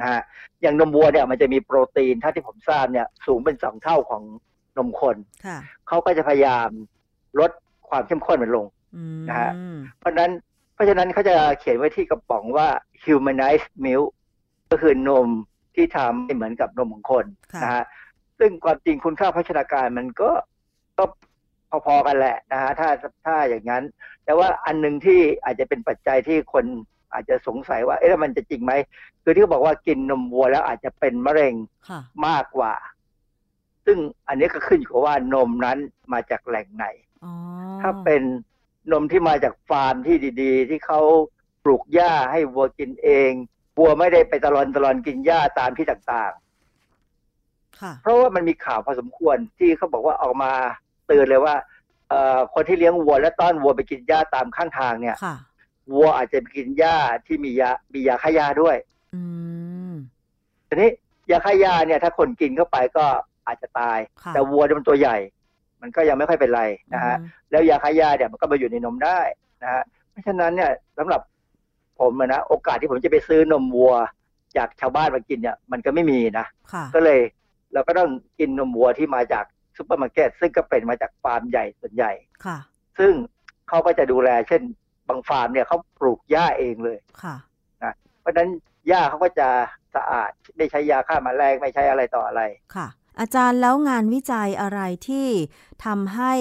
[0.00, 0.22] นะฮะ
[0.62, 4.22] อย่างนมวัวเนี่ยมันจะมีโปรตีนถ้าที่ผมทราบเนี่ยสูงเป็นสองเท่าของ
[4.78, 5.16] นมคน
[5.46, 5.58] ค่ะ
[5.88, 6.68] เขาก็จะพยายาม
[7.40, 7.50] ลด
[7.88, 8.66] ความเข้มข้นมันลง
[8.96, 9.52] อืมนะฮะ
[9.98, 10.30] เพราะฉะนั้น
[10.74, 12.68] เพราะฉะนั้นเขาจะเขียนไว้ที่กระป๋องว่า
[13.04, 14.08] humanized milk
[14.70, 15.28] ก็คือนม
[15.74, 17.84] ที่ทำให้เหมือนกับนมของคนค่ะนะฮะ
[18.38, 20.30] ซึ่งความจริงคุณค่าโภชนาการมันก็
[20.98, 21.04] ก็
[21.86, 22.88] พอๆกันแหละนะฮะถ้า
[23.24, 23.84] ถ้าอย่างนั้น
[24.24, 26.64] แต่ว่าอันหนึ่งที่อาจจะเป็นปัจจัยที่คน
[27.12, 28.72] อาจจะสงสัยว่า เอ๊ะแล้วมันจะจริงไหม
[29.22, 31.54] คือที่เขาบอกว่ากินนมวัวแล้วอาจจะเป็นมะเร็ง
[31.88, 32.74] ค่ะมากกว่า
[33.86, 35.78] ซึ่งอันนี้ก็ขึ้นอยู่กับว่านมนั้น
[36.12, 36.86] มาจากแหล่งไหน
[37.24, 37.32] อ๋อ
[37.82, 38.22] ถ้าเป็น
[38.92, 41.00] นมที่มาจากฟาร์มที่ดี ๆ ที่เขา
[41.64, 43.32] ปลูกหญ้าให้วัวกินเอง
[43.78, 46.32] วัวไม่ได้ไปตลอนตลอนกินหญ้าตามที่ต่าง
[47.80, 50.52] ค่ะๆเพราะว่ามันมีข่าวพอสมควรที่เขาบอกว่าออกมา
[51.06, 51.54] เตือนเลยว่า
[52.08, 55.36] เอ่อคนที่เลี้ยงวัวและต้อนวัวไปกินหญ้าตามข้างทางเนี่ยค่ะ
[55.92, 58.76] วัวอาจจะกินหญ้าที่มียามียาฆ่าหญ้าด้วย
[59.14, 59.22] อื
[59.92, 59.94] ม
[60.68, 60.90] ทีนี้
[61.30, 63.06] ยาฆ่าหญ้าเนี่ย ถ้าคนกินเข้าไปก็
[63.46, 65.16] อาจจะตายค่ะแต่วัวเนี่ยมันตัวใหญ่
[65.82, 66.62] มันก็ยังไม่ค่อยเป็นไร
[66.94, 69.20] นะฮะอืมแล้วยาฆ่าหญ้าเนี่ยมันก็มาอยู่ในนมได้
[69.62, 71.20] นะฮะเพราะฉะนั้นเนี่ยสำหรับ
[72.00, 73.94] ผมอะนะโอกาสที่ผมจะไปซื้อนมวัว
[74.56, 77.20] จากชาวบ้านมากินเนี่ยมันก็ไม่มีนะค่ะก็เลย
[77.72, 79.44] เราก็ต้องกินนมวัวที่มาจาก
[79.76, 82.12] ซุปเปอร์มาร์เก็ตซึ่งก็เป็นมาจากฟาร์มใหญ่ส่วนใหญ่
[82.44, 82.58] ค่ะ
[82.98, 83.12] ซึ่ง
[83.68, 84.62] เขาก็จะดูแล เช่น
[85.08, 87.36] บางฟาร์มเนี่ยเขาปลูกหญ้าเองเลยค่ะ
[88.20, 88.48] เพราะฉะนั้น
[88.88, 89.48] หญ้าเขาก็จะ
[89.94, 92.42] สะอาดไม่ใช้ยาฆ่าแมลงไม่ใช้อะไรต่ออะไร
[92.74, 92.86] ค่ะ
[93.20, 95.26] อาจารย์แล้วงานวิจัยอะไรที่
[95.84, 96.34] ทำให้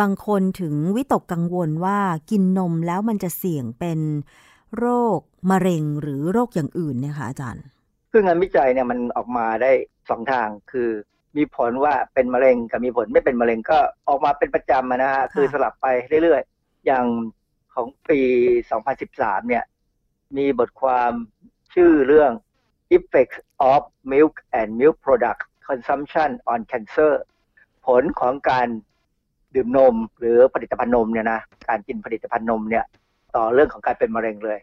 [0.00, 1.98] บางคนถึงวิตกกังวลว่า
[2.30, 4.00] กินนมแล้วมันจะเสี่ยงเป็น
[4.78, 4.86] โร
[5.16, 5.18] ค
[5.50, 7.64] มะเร็งหรือโรคอย่างอื่นเนี่ยค่ะอาจารย์
[8.12, 9.70] คืองานวิจัยเนี่ยมันออกมาได้
[10.08, 10.90] สองทางคือ
[11.36, 15.86] มีผลว่าเป็นมะเร็งกับมีผลไม่เป็นมะเร็งก็ออกมาเป็นประจำอะนะฮะคือสลับไป
[16.22, 17.06] เรื่อยๆ อย่าง
[17.74, 18.20] ของปี
[18.84, 19.64] 2013 เนี่ย
[20.36, 21.12] มีบทความ
[21.74, 22.32] ชื่อเรื่อง
[22.96, 23.38] Effects
[23.72, 27.12] of Milk and Milk Product Consumption on Cancer
[27.86, 28.68] ผลของการ
[29.54, 32.84] ดื่มนมหรือผลิตภัณฑ์นมเนี่ยนะการกินผลิตภัณฑ์นมเนี่ย
[33.36, 34.58] ต่อเรื่องของการเป็นมะเร็งเลย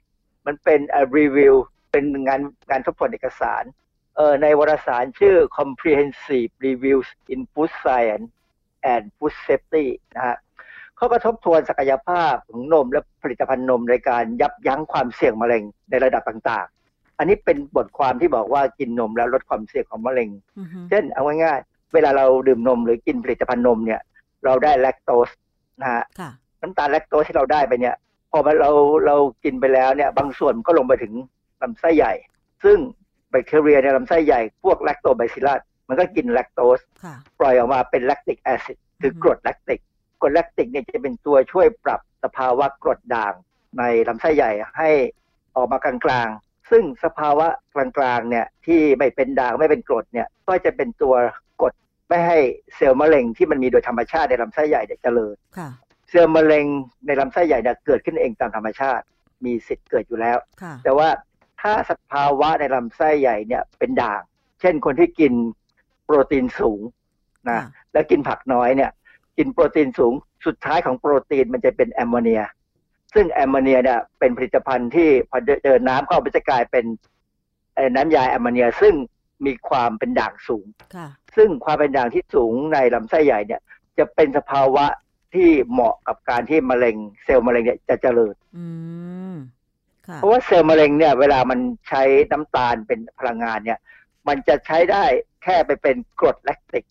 [0.45, 0.79] มันเป็น
[1.17, 1.55] รีวิว
[1.91, 3.63] เป็นงานงานทบทวนเอกสาร
[4.15, 8.27] เออในวารสารชื่อ Comprehensive Reviews in Food Science
[8.93, 9.85] and Food Safety
[10.15, 10.37] นะฮะ
[10.97, 16.67] เขาก็ทบทวนศักยภาพของนมและผลิตภัณฑ์นมในการยับยั้งความเสี่ยงมะเร็งในระดับต่าง
[17.17, 24.01] อันนี้เป็นบทความที่บอกว่ากินนมแล้วลดความเสี่ยงของมะเร็งอือฮึเช่นเอาง่ายๆเวลาเราดื่มนมหรือกินผลิตภัณฑ์นมเนี่ย
[24.45, 25.29] เราได้แลคโตส
[25.81, 26.29] นะฮะค่ะ
[26.61, 27.95] น้ำตาลแลคโตสที่เราได้ไปเนี่ย
[28.31, 28.71] พอมาเรา
[29.05, 31.13] เรากินไปแล้วเนี่ย บางส่วนก็ลงไปถึง
[31.61, 32.13] ลำไส้ใหญ่
[32.63, 32.77] ซึ่ง
[33.29, 39.79] แบคทีเรียในลำไส้ใหญ่พวกแลคโตไบซิลัสมันก็กินแลคโตสค่ะปล่อยออกมาเป็นแลคติกแอซิดคืออฮึกรดแลคติก
[40.21, 43.33] กรดแลคติกเนี่ยจะเป็นตัวช่วยปรับสภาวะกรดด่าง
[43.79, 44.89] ในลำไส้ใหญ่ให้
[45.55, 47.47] ออกมากลางๆ ซึ่งสภาวะ
[47.97, 51.15] กลางๆเนี่ยที่ไม่เป็นด่างไม่เป็นกรดเนี่ยก็จะเป็นตัว
[51.61, 51.73] กด
[52.09, 52.39] ไม่ให้
[52.75, 55.69] เซลล์มะเร็งที่มันมีโดยธรรมชาติในลำไส้ใหญ่เนี่ยเจริญค่ะ
[56.09, 56.65] เซลล์มะเร็ง
[57.05, 59.03] ในลำไส้ใหญ่เนี่ยเกิดขึ้นเองตามธรรมชาติ
[59.45, 61.09] มีสิทธิ์เกิดอยู่แล้วค่ะแต่ว่า
[61.61, 64.21] ถ้าสภาวะในลำไส้ใหญ่เนี่ยเป็นด่าง
[64.61, 65.33] เช่นคนที่กิน
[66.05, 66.81] โปรตีนสูง
[67.49, 68.91] นะค่ะแล้วกินผักน้อยเนี่ย
[69.37, 70.13] กินโปรตีนสูง
[70.45, 72.41] สุดท้ายของโปรตีนมันจะเป็นแอมโมเนีย
[73.13, 76.85] ซึ่งแอมโมเนียเนี่ยเป็นผลิตภัณฑ์ที่พอเติมน้ำเข้าไปจะกลายเป็น
[77.75, 78.93] เอ่อน้ำยาแอมโมเนีย ซึ่ง
[79.45, 83.61] มีความเป็นด่างสูงค่ะซึ่งความเป็นด่างที่สูงในลำไส้ใหญ่เนี่ย
[83.97, 84.85] จะเป็นสภาวะ
[85.33, 88.65] ที่เหมาะกับการที่มะเร็งเซลล์มะเร็งเนี่ยจะเจริญอื
[89.33, 89.35] ม
[90.07, 91.59] ค่ะเพราะว่าเซลล์มะเร็งเนี่ย เวลามัน
[91.89, 93.79] ใช้น้ำตาลเป็นพลังงานเนี่ย
[94.27, 95.03] มันจะใช้ได้
[95.43, 96.85] แค่ไปเป็นกรดแลคติก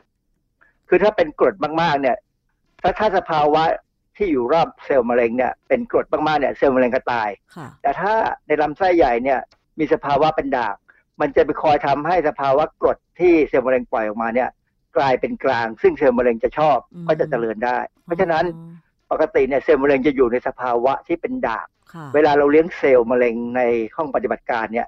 [0.88, 2.16] คือถ้าเป็นกรดมากๆ เนี่ย
[2.82, 3.62] ถ้าถ้าสภาวะ
[4.16, 8.12] ที่อยู่รอบเซลล์มะเร็งเนี่ยเป็นกรดมากๆเนี่ยเซลล์มะเร็งก็ตายค่ะแต่ถ้า
[8.46, 9.40] ในลำไส้ใหญ่เนี่ย
[9.78, 10.74] มีสภาวะเป็นด่าง
[11.20, 14.48] มันจะไปคอยทำให้สภาวะกรดที่เซลล์มะเร็งปล่อยออกมาเนี่ย
[14.96, 18.72] กลายเป็นกลาง ซึ่งเซลล์มะเร็งจะชอบอืมก็จะเจริญได้ เพราะฉะนั้นอ๋อ
[19.10, 23.60] ปกติเนี่ยเซลล์มะเร็งจะอยู่ในสภาวะที่เป็นด่างค่ะเวลาเราเลี้ยงเซลล์มะเร็งใน
[23.96, 24.86] ห้องปฏิบัติการเนี่ย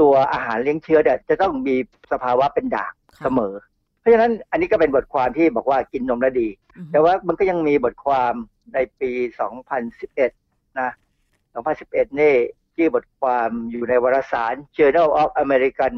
[0.00, 1.76] ตัวอาหารเลี้ยงเชื้อเนี่ยจะต้องมี
[2.12, 3.54] สภาวะเป็นด่างค่ะเสมอ
[4.00, 8.34] เพราะฉะนั้นอันนี้ก็เป็นบทความที่บอกว่ากินนมแล้วดีอือฮึแต่ว่ามันก็ยังมีบทความ
[8.74, 9.10] ในปี
[9.94, 10.90] 2011 นะ
[11.54, 12.34] 2011 นี่
[12.74, 15.94] ที่บทความอยู่ในวารสาร Journal of American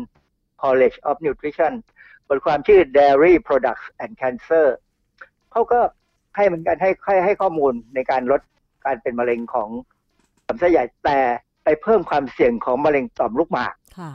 [0.63, 1.73] College of Nutrition
[2.29, 4.67] บทความชื่อ Dairy Products and Cancer
[5.53, 5.81] เขาก็
[6.37, 8.41] ให้เหมือนกันให้ให้ให้ข้อมูลในการลด
[8.85, 9.69] การเป็นมะเร็งของ
[10.47, 11.19] ลำไส้ใหญ่แต่
[11.65, 14.11] ไปเพิ่มความเสี่ยงของมะเร็งต่อมลูกหมากค่ะ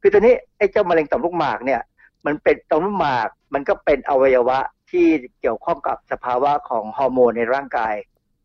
[0.00, 1.80] คือตอนนี้ไอ้เจ้ามะเร็งต่อมลูกหมากเนี่ย
[2.26, 4.58] มันเป็นต่อมลูกหมาก มันก็เป็นอวัยวะ
[4.90, 5.06] ที่
[5.40, 7.94] เกี่ยวข้องกับสภาวะของฮอร์โมนในร่างกาย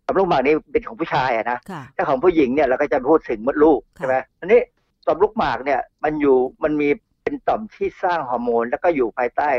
[0.05, 4.59] ต่อมลูกหมากนี่เป็นของผู้ชายอะนะค่ะถ้าของผู้หญิงเนี่ยเราก็จะพูดถึงมดลูกค่ะใช่ไหมอันนี้
[5.07, 6.89] ต่อมลูกหมากเนี่ยมันอยู่มันมี
[7.23, 9.49] เป็นต่อมที่สร้างฮอร์โมน แล้วก็อยู่ภายใต้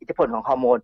[0.00, 0.78] อิทธิพลของฮอร์โมน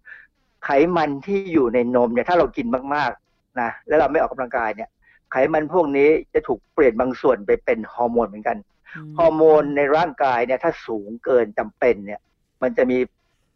[0.64, 4.88] ไขมันที่อยู่ในนมเนี่ยถ้าเรากินมากๆนะแล้วเราไม่ออกกำลังกายเนี่ย
[5.30, 12.20] ไขมันพวกนี้จะถูกเปลี่ยนบางส่วนไปเป็นฮอร์โมนเหมือนกันฮอร์โมนในร่างกายเนี่ยถ้าสูงเกินจำเป็นเนี่ย
[12.62, 12.98] มันจะมี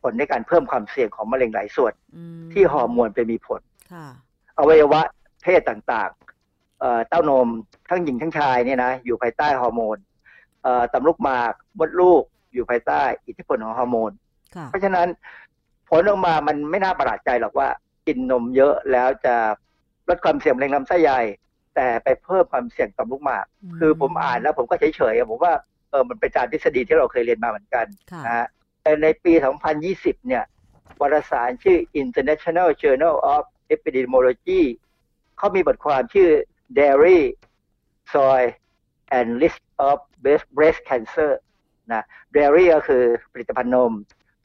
[0.03, 1.93] ผลในการเพิ่มความเสี่ยงของมะเร็งหลายส่วน
[2.43, 3.61] มที่ฮอร์โมนไปมีผล
[3.93, 4.07] ค่ะ
[4.59, 5.01] อวัยวะ
[5.43, 7.49] เพศต่างๆเอ่อเต้านม
[7.89, 9.97] ทั้งหญิงทั้งชายเนี่ยนะอยู่ภายใต้ฮอร์โมน
[10.63, 12.23] เอ่อต่ำลูกหมากมดลูก
[12.53, 14.11] อยู่ภายใต้อิทธิพลของฮอร์โมน
[14.57, 15.09] ค่ะเพราะฉะนั้น
[15.89, 17.69] ผลออกมามันไม่น่าประหลาดใจหรอกว่า
[18.07, 19.35] กินนมเยอะแล้วจะ
[20.09, 21.21] ลดความเสี่ยงมะเร็งลำไส้ใหญ่
[21.75, 23.45] แต่ไปเพิ่มความเสี่ยงต่อมลูกหมาก
[23.79, 25.53] คือผมอ่านแล้วผมก็เฉยๆอะผมว่า
[25.91, 28.62] เออมันเป็นตามทฤษฎีที่เราเคยเรียนมาเหมือนกันค่ะนะฮะแต่
[29.03, 29.33] ในปี
[29.81, 30.45] 2020 เนี่ย
[31.01, 33.43] วารสารชื่อ International Journal of
[33.75, 34.63] Epidemiology
[35.39, 36.31] เขามีบทความชื่อ
[36.79, 37.21] Dairy
[38.13, 38.43] soy
[39.17, 41.31] and risk of breast breast cancer
[41.93, 42.05] นะ
[42.37, 43.03] dairy ก็คือ
[43.33, 43.93] ผลิตภัณฑ์นม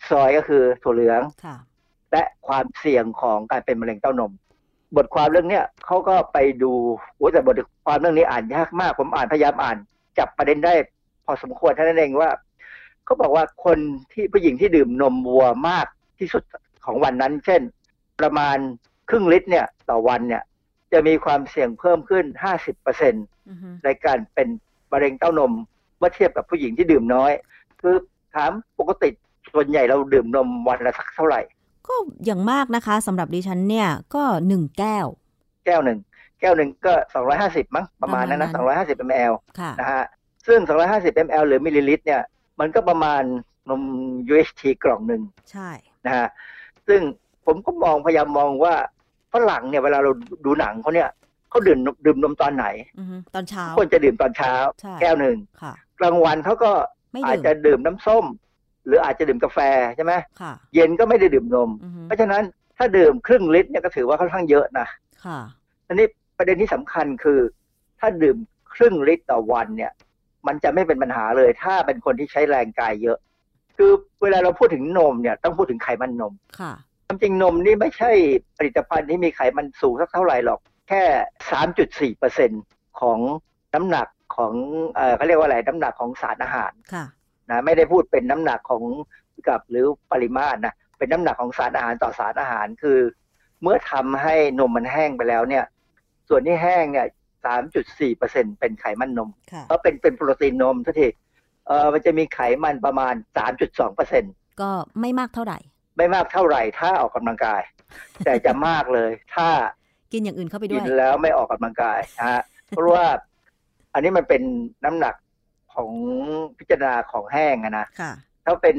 [0.09, 1.55] soy ก็คือถั่วเหลืองค่ะ
[2.11, 4.31] และความเสี่ยงของการเป็นมะเร็งเต้านม
[4.97, 6.73] บทความเรื่องเนี้ยเขาก็ไปดู
[7.15, 9.77] โอ้แต่บทความเรื่องนี้อ่านยากมาก ผมอ่านพยายามอ่าน
[10.17, 10.73] จับประเด็นได้
[11.25, 12.29] พอสมควรเท่านั้นเองว่า
[13.07, 13.79] เขาบอกว่าคน
[14.13, 15.87] ที่ผู้หญิงที่ดื่มนมวัวมาก
[16.19, 16.43] ที่สุด
[16.85, 17.61] ของวันนั้น เช่น
[18.19, 18.57] ประมาณ
[19.09, 20.43] ครึ่งลิตรเนี่ยต่อวันเนี่ย
[20.93, 22.25] จะมีความเสี่ยงเพิ่มขึ้น
[22.65, 24.47] 50%เอือฮึในการเป็น
[24.91, 25.53] มะเร็งเต้านม
[25.97, 27.31] เมื่อเทียบกับผู้หญิงที่ดื่มน้อย
[27.81, 27.95] คือ
[28.35, 29.09] ถามปกติ
[29.53, 31.41] ส่วนใหญ่เราดื่มนมวันละสักเท่าไหร่
[31.87, 31.95] ก็
[32.25, 35.07] อย่างมากนะคะสำหรับดิฉันเนี่ยก็หนึ่งแก้ว
[35.65, 35.99] แก้วหนึ่ง
[36.39, 36.93] แก้วหนึ่งก็
[37.33, 40.03] 250 มั้งประมาณนั้นนะประมาณนั้น250 ml ค่ะนะฮะ
[40.47, 40.59] ซึ่ง
[40.91, 42.21] 250 ml หรือมิลลิลิตรเนี่ย
[42.59, 43.23] มันก็ประมาณ
[43.69, 43.83] นม
[44.31, 45.69] UHT กล่องหนึ่งใช่
[46.05, 46.27] นะฮะ
[46.87, 47.01] ซึ่ง
[47.45, 48.73] ผมก็มองพยายามมองว่า
[49.33, 50.11] ฝรั่งเนี่ยเวลาเรา
[50.45, 51.09] ดูหนังเขาเนี่ย
[51.49, 52.65] เขาดื่มนมดื่มนมตอนไหน
[52.99, 56.71] อือฮึตอนเช้าควรจะดื่มตอนเช้าใช่แก้วหนึ่งค่ะกลางวันเขาก็
[57.11, 58.25] ไม่อาจดื่มจะดื่มน้ำส้ม
[58.85, 59.59] หรืออาจจะดื่มกาแฟ
[59.95, 62.43] ใช่ไหมค่ะเย็นก็ไม่ได้ดื่มนมอือฮึเพราะฉะนั้น
[62.77, 64.87] ถ้าดื่มครึ่งลิตรเนี่ยก็ถือว่าค่อนข้างเยอะนะ
[65.25, 65.39] ค่ะ
[65.87, 67.39] อันนี้ประเด็นที่สำคัญคือ
[67.99, 68.37] ถ้าดื่ม
[68.75, 69.91] ครึ่งลิตรต่อวันเนี่ย
[70.47, 73.17] มันจะไม่เป็นปัญหาเลย ถ้าเป็นคนที่ใช้แรงกายเยอะ
[73.77, 73.91] คือ
[74.21, 76.73] เวลาเราพูดถึงนมเนี่ยต้องพูดถึงไขมันนมค่ะ
[77.05, 78.11] ความจริงนมนี่ไม่ใช่
[78.57, 81.03] ผลิตภัณฑ์ที่มีไขมันสูงสักเท่าไหร่หรอก แค่
[82.11, 82.51] 3.4เปอร์เซ็น
[83.01, 83.19] ของ
[83.75, 84.53] น้ำหนักของ
[84.95, 87.05] เอ่อเขาเรียกว่าอะไรน้ำหนักของสารอาหารค่ะ
[87.49, 88.83] นะไม่ได้พูดเป็นน้ำหนักของ
[89.47, 92.99] กับหรือปริมาตรนะเป็นน้ำหนักของสารอาหารต่อสารอาหารคือ
[93.61, 95.65] เมื่อทำให้นมมันแห้งไปแล้วเนี่ย
[96.29, 97.07] ส่วนที่แห้งเนี่ย
[97.55, 101.07] 3.4เปอร์เซ็นเป็นไขมันนมค่ะเพราะเป็นเป็นโปรตีนนมทุกที
[101.67, 103.13] เออมันจะมีไขมันประมาณ
[103.55, 104.23] 3.2เปอร์เซ็น
[104.61, 104.69] ก็
[105.01, 105.59] ไม่มากเท่าไหร่
[105.97, 107.61] ไม่มากเท่าไหร่ถ้าออกกำลังกาย
[108.25, 109.47] แต่จะมากเลย ถ้า
[110.13, 113.05] กินอย่างอื่นเข้าไปด้กิวนยแล้วไม่ออกกำลังกายนะฮะเพราะว่า
[113.93, 114.41] อันนี้มันเป็น
[114.85, 115.15] น้ำหนัก
[115.73, 115.91] ของ
[116.59, 118.11] พิจารณาของแห้งอะนะค่ะ
[118.45, 118.75] ถ้าเป็น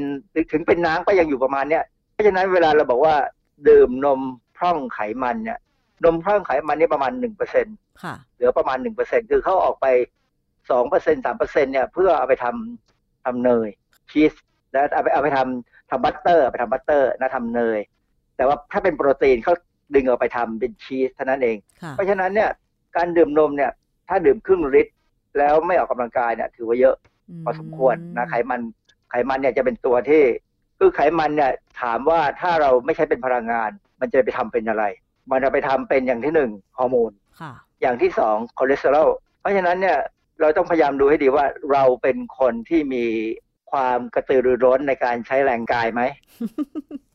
[0.51, 3.15] ถึงเป็นน้ำก็ยังอยู่ประมาณเนี้ยเพราะฉะนั้นเวลาเราบอกว่า
[3.69, 4.21] ดื่มนม
[4.57, 5.59] พร่องไขมันเนี่ย
[6.05, 7.67] นมพร่องไขมันนี่ประมาณหนึ่งเปอร์เซ็น
[8.03, 9.87] ค่ะเหลือประมาณหนึ่งเปอร์เซ็นคือเขาออกไป
[10.71, 13.69] สองเปอร์เซ็นสามเปอร์เซ็นเนี่ยเพื่อเอาไปทำทำเนย
[14.11, 14.33] ชีส
[14.71, 17.79] แล้วเอาไปเอาไปทำทำ butter ไปทำ butter นะทำเนย
[18.35, 19.53] แต่ว่าถ้าเป็นโปรตีนเขา
[19.95, 22.49] ดึงเอาไปทำเป็นชีสเท่านั้นเองค่ะเพราะฉะนั้นเนี่ย
[22.97, 23.71] การดื่มนมเนี่ย
[24.07, 24.91] ถ้าดื่มครึ่งลิตร
[25.37, 26.95] แล้วไม่ออกกำลังกายเนี่ยถือว่าเยอะ
[27.43, 28.61] พอสมควรนะไขมัน
[29.09, 30.23] ไขมันเนี่ยจะเป็นตัวที่
[30.79, 33.69] คือไขมันเนี่ยถามว่าถ้าเราไม่ใช้เป็นพลังงาน
[33.99, 34.83] มันจะไปทำเป็นอะไร
[35.31, 37.11] มันจะไปทำเป็นอย่างที่หนึ่งฮอร์โมน
[37.41, 39.09] ค่ะอย่างที่สองคอเลสเตอรอล
[39.39, 39.97] เพราะฉะนั้นเนี่ย
[40.41, 43.05] เราต้องพยายามดูให้ดีว่าเราเป็นคนที่มี
[43.71, 46.01] ความกระตือรือร้นในการใช้แรงกายไหม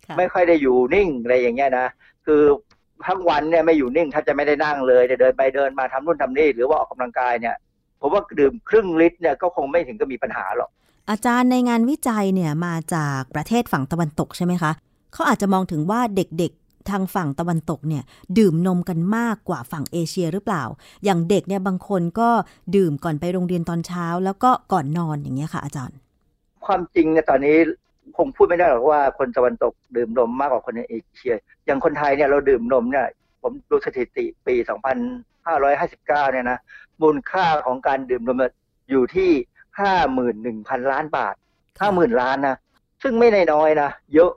[0.07, 1.87] ค่ะไม่ค่อยได้อยู่นิ่งอะไรอย่างเงี้ยนะ
[2.27, 2.43] คือ
[3.07, 7.57] ทั้งวันเนี่ยไม่อยู่นิ่งถ้าจะไม่ได้นั่งเลยจะเดินไปเดินมาทำนู่นทำนี่หรือว่าออกกำลังกายเนี่ย
[8.01, 10.71] ผมว่าดื่มครึ่งลิตรเนี่ยก็คงไม่ถึงกับมีปัญหาหรอก
[11.11, 14.73] อาจารย์ในงานวิจัยเนี่ยมาจากประเทศฝั่งตะวันตกใช่ไหมคะ
[15.13, 18.03] เขาอาจจะมองถึงว่าเด็กๆ ทางฝั่งตะวันตกเนี่ย
[18.39, 20.65] ดื่มนมกันมากกว่าฝั่งเอเชียหรือเปล่า
[21.05, 22.29] อย่างเด็กเนี่ยบางคนก็
[22.77, 25.97] ดื่มก่อนไปโรงเรียนตอนเช้า แล้วก็ก่อนนอนอย่างเงี้ยค่ะอาจารย์
[26.67, 27.57] ความจริงเนี่ยตอนนี้
[28.17, 31.35] คงพูดไม่ได้หรอกว่าคนตะวันตกดื่มนมมากกว่าคนในเอเชีย
[31.67, 33.07] อย่างคนไทยเนี่ยเราดื่มนมเนี่ย
[33.43, 34.55] ผมดูสถิติปี
[35.25, 36.59] 2559 เนี่ยนะ
[37.03, 38.53] มูลค่าของการดื่มนมเนี่ย
[38.91, 39.31] อยู่ที่
[40.11, 41.35] 51,000 ล้านบาท
[41.77, 42.57] 50,000 ล้านนะ
[43.03, 44.33] ซึ่งไม่น้อยนะ เยอะ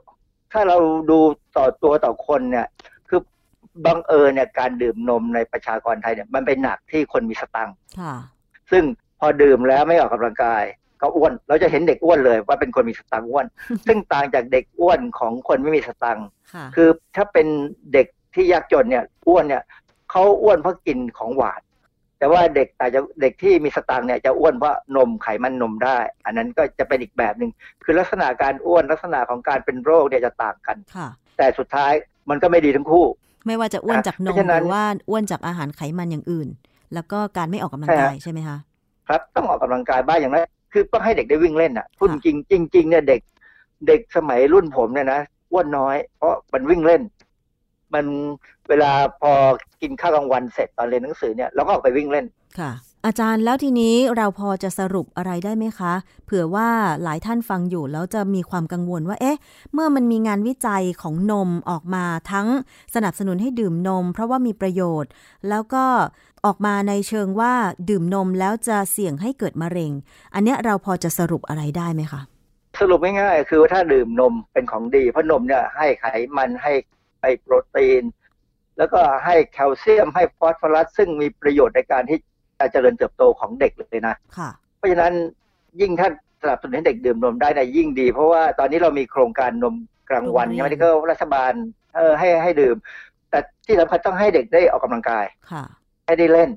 [0.52, 0.76] ถ้าเรา
[1.10, 1.18] ดู
[1.56, 2.66] ต่อตัวต่อคนเนี่ย
[3.08, 3.20] คือ
[3.86, 8.14] บังเอิญเนี่ยการดื่มนมในประชากรไทยเนี่ยมันเป็นหนักที่คนมีสตังค์ค่ะ
[8.70, 8.84] ซึ่ง
[9.20, 10.64] พอดื่มแล้วไม่ออกกำลังกาย
[11.00, 13.46] ก็อ้วน เราจะเห็นเด็กอ้วนเลยว่าเป็นคนมีสตังค์อ้วน
[13.86, 17.46] ซึ่งต่างจากเด็กอ้วนของคนไม่มีสตังค์ค่ะคือถ้าเป็น
[17.92, 19.62] เด็กที่ยากจนเนี่ยอ้วนเนี่ย
[20.10, 21.60] เขาอ้วนเพราะกินของหวาน
[22.18, 27.50] แต่ว่าเด็กอาจจะเด็กที่มีสตังค์เนี่ยจะอ้วนเพราะนมไขมันนมได้ อันนั้นก็จะเป็นอีกแบบหนึ่ง
[27.84, 31.92] คือลักษณะการอ้วนลักษณะของการเป็นโรคเนี่ยจะต่างกันค่ะแต่สุดท้าย
[32.30, 33.04] มันก็ไม่ดีทั้งคู่
[33.46, 36.48] ไม่ว่าจะอ้วนจากนเพมราะฉะนั้นหรือว่าอ้วนจากอาหารไขมันอย่างอื่น
[36.94, 38.58] แล้วก็การไม่ออกกำลังใช่ฮะกายใช่ไหมคะ
[39.08, 43.20] ครับต้องออกกำลังกายบ้างอย่างนั้นคือต้องให้เด็กได้วิ่งเล่นอะพูดค่ะจริงจริงๆเนี่ยเด็ก
[43.88, 45.20] เด็กสมัยรุ่นผมเนี่ยนะ
[45.52, 47.02] อ้วนน้อยเพราะมันวิ่งเล่น
[47.94, 48.06] มัน
[48.68, 49.32] เวลาพอ
[49.80, 52.26] กินข้าวกลางวันเสร็จตอนเรียนหนังสือเนี่ยเราก็ออกไปวิ่งเล่น
[52.58, 52.72] ค่ะ
[53.06, 55.92] อาจารย์แล้วทีนี้เราพอจะสรุปอะไรได้ไหมคะ
[56.24, 56.68] เผื่อว่า
[57.02, 59.38] หลายท่านฟังอยู่แล้วจะมีความกังวลว่าเอ๊ะ
[59.72, 62.48] เมื่อมันมีงานวิจัยของนมออกมาทั้ง
[62.94, 65.10] สนับสนุนให้ดื่มนม เพราะว่ามีประโยชน์
[65.48, 65.84] แล้วก็
[66.46, 67.52] ออกมาในเชิงว่า
[67.90, 69.92] ดื่มนมแล้วจะเสี่ยงให้เกิดมะเร็ง
[70.34, 72.20] อันเนี้ยเราพอจะสรุปอะไรได้ไหมคะ
[72.80, 76.04] สรุปง่ายๆคือว่าถ้าดื่มนมเป็นของดี เพราะนมเนี่ยให้ไข
[76.36, 76.72] มันให้
[77.20, 78.02] ไอโปรตีน
[78.78, 82.18] แล้วก็ให้แคลเซียมให้ฟอสฟอรัส ซึ่งมีประโยชน์ในการที่
[82.58, 85.14] การเจริญเติบโตของเด็กเลยนะค่ะเพราะฉะนั้น
[85.80, 86.12] ยิ่งท่าน
[86.42, 89.74] สนับสนุนให้เด็กดื่มนมได้นะยิ่งดี เพราะว่าตอนนี้เรามีโครงการนม
[90.10, 91.52] กลางวันโรงเรียนใช่ไหมที่ก็รัฐบาล
[91.96, 92.76] เออให้ให้ดื่ม
[93.30, 95.64] แต่ที่สำคัญต้องให้เด็กได้ออกกำลังกายค่ะ
[96.06, 96.50] ให้ได้เล่น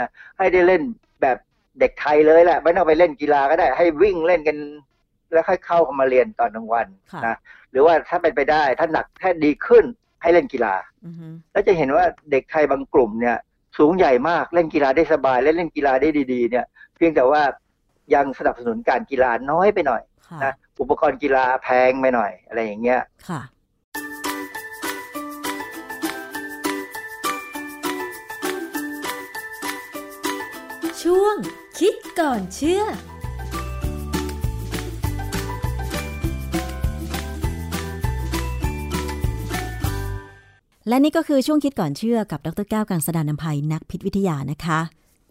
[0.00, 0.08] นะ
[0.38, 0.82] ให้ได้เล่น
[1.22, 1.36] แบบ
[1.80, 4.56] เด็กไทยเลยแหละไม่ต้องไปเล่นกีฬาก็ได้ ให้วิ่งเล่นกัน
[5.32, 7.36] แล้วค่อยเข้ามาเรียนตอนกลางวันค่ะนะ
[7.70, 9.84] หรือว่าถ้าเป็นไปได้ถ้าหนักแค่ดีขึ้น
[10.26, 10.74] ให้เล่นกีฬา
[11.06, 13.36] อือฮึแล้วจะเห็นว่าเด็กไทยบางกลุ่มเนี่ย
[13.78, 16.64] สูงใหญ่มากเล่นกีฬาได้สบายและเล่นกีฬาได้ดีๆ เนี่ย
[16.96, 17.42] เพียงแต่ว่า
[18.14, 23.40] ยังสนับสนุนการกีฬาน้อยไปหน่อยค่ะนะอุปกรณ์กีฬาแพงไปหน่อยอะไรอย่างเงี้ยค่ะ
[31.02, 31.36] ช่วง
[31.78, 32.82] คิดก่อนเชื่อ
[40.88, 44.80] และนี่ก็คือช่วงคิดก่อนเชื่อกับดรแก้วกังสดานนภัยนักพิษวิทยานะคะ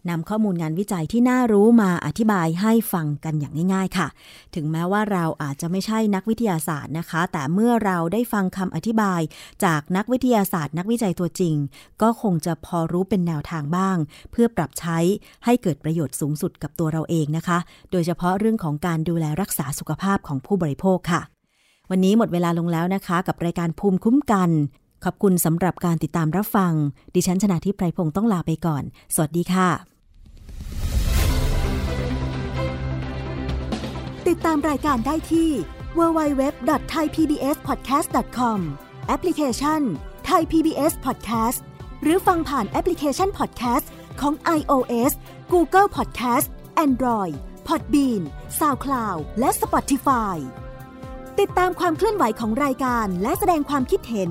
[0.08, 4.08] นำข้อมูลงานวิจัยที่น่ารู้มาอธิบายให้ฟังกันอย่างง่าย ๆ ค่ะ
[4.54, 9.20] ถึงแม้ว่าเราอาจจะไม่ใช่นักวิทยาศาสตร์นะคะ แต่เมื่อเราได้ฟังคำอธิบาย
[9.64, 11.54] จากนักวิทยาศาสตร์ นักวิจัยตัวจริง
[12.02, 13.96] ก็คงจะพอรู้เป็นแนวทางบ้าง
[14.30, 14.98] เพื่อปรับใช้
[15.44, 17.58] ให้เกิดประโยชน์สูงสุดกับตัวเราเองนะคะ
[17.90, 21.22] โดยเฉพาะเรื่องของการดูแลรักษาสุขภาพของผู้บริโภคค่ะ
[21.90, 24.50] วันนี้หมดเวลาลงแล้วนะคะ กับรายการภูมิคุ้มกัน
[25.08, 26.72] ขอบคุณสำหรับการติดตามรับฟัง
[27.14, 28.82] ดิฉันชนะทิพไพรพงศ์ต้องลาไปก่อน
[29.14, 29.68] สวัสดีค่ะ
[34.28, 35.50] ติดตามรายการได้ที่
[35.98, 38.58] www.thaipbspodcast.com
[39.06, 39.80] แอปพลิเคชัน
[40.30, 41.60] Thai PBS Podcast
[42.02, 43.86] หรือฟังผ่านแอปพลิเคชัน Podcast
[44.20, 45.12] ของ iOS
[45.52, 46.48] Google Podcast
[46.86, 47.34] Android
[47.68, 48.22] Podbean
[48.58, 50.36] SoundCloud และ Spotify
[51.40, 54.30] ติดตามความเคลื่อนไหวของรายการและแสดงความคิดเห็น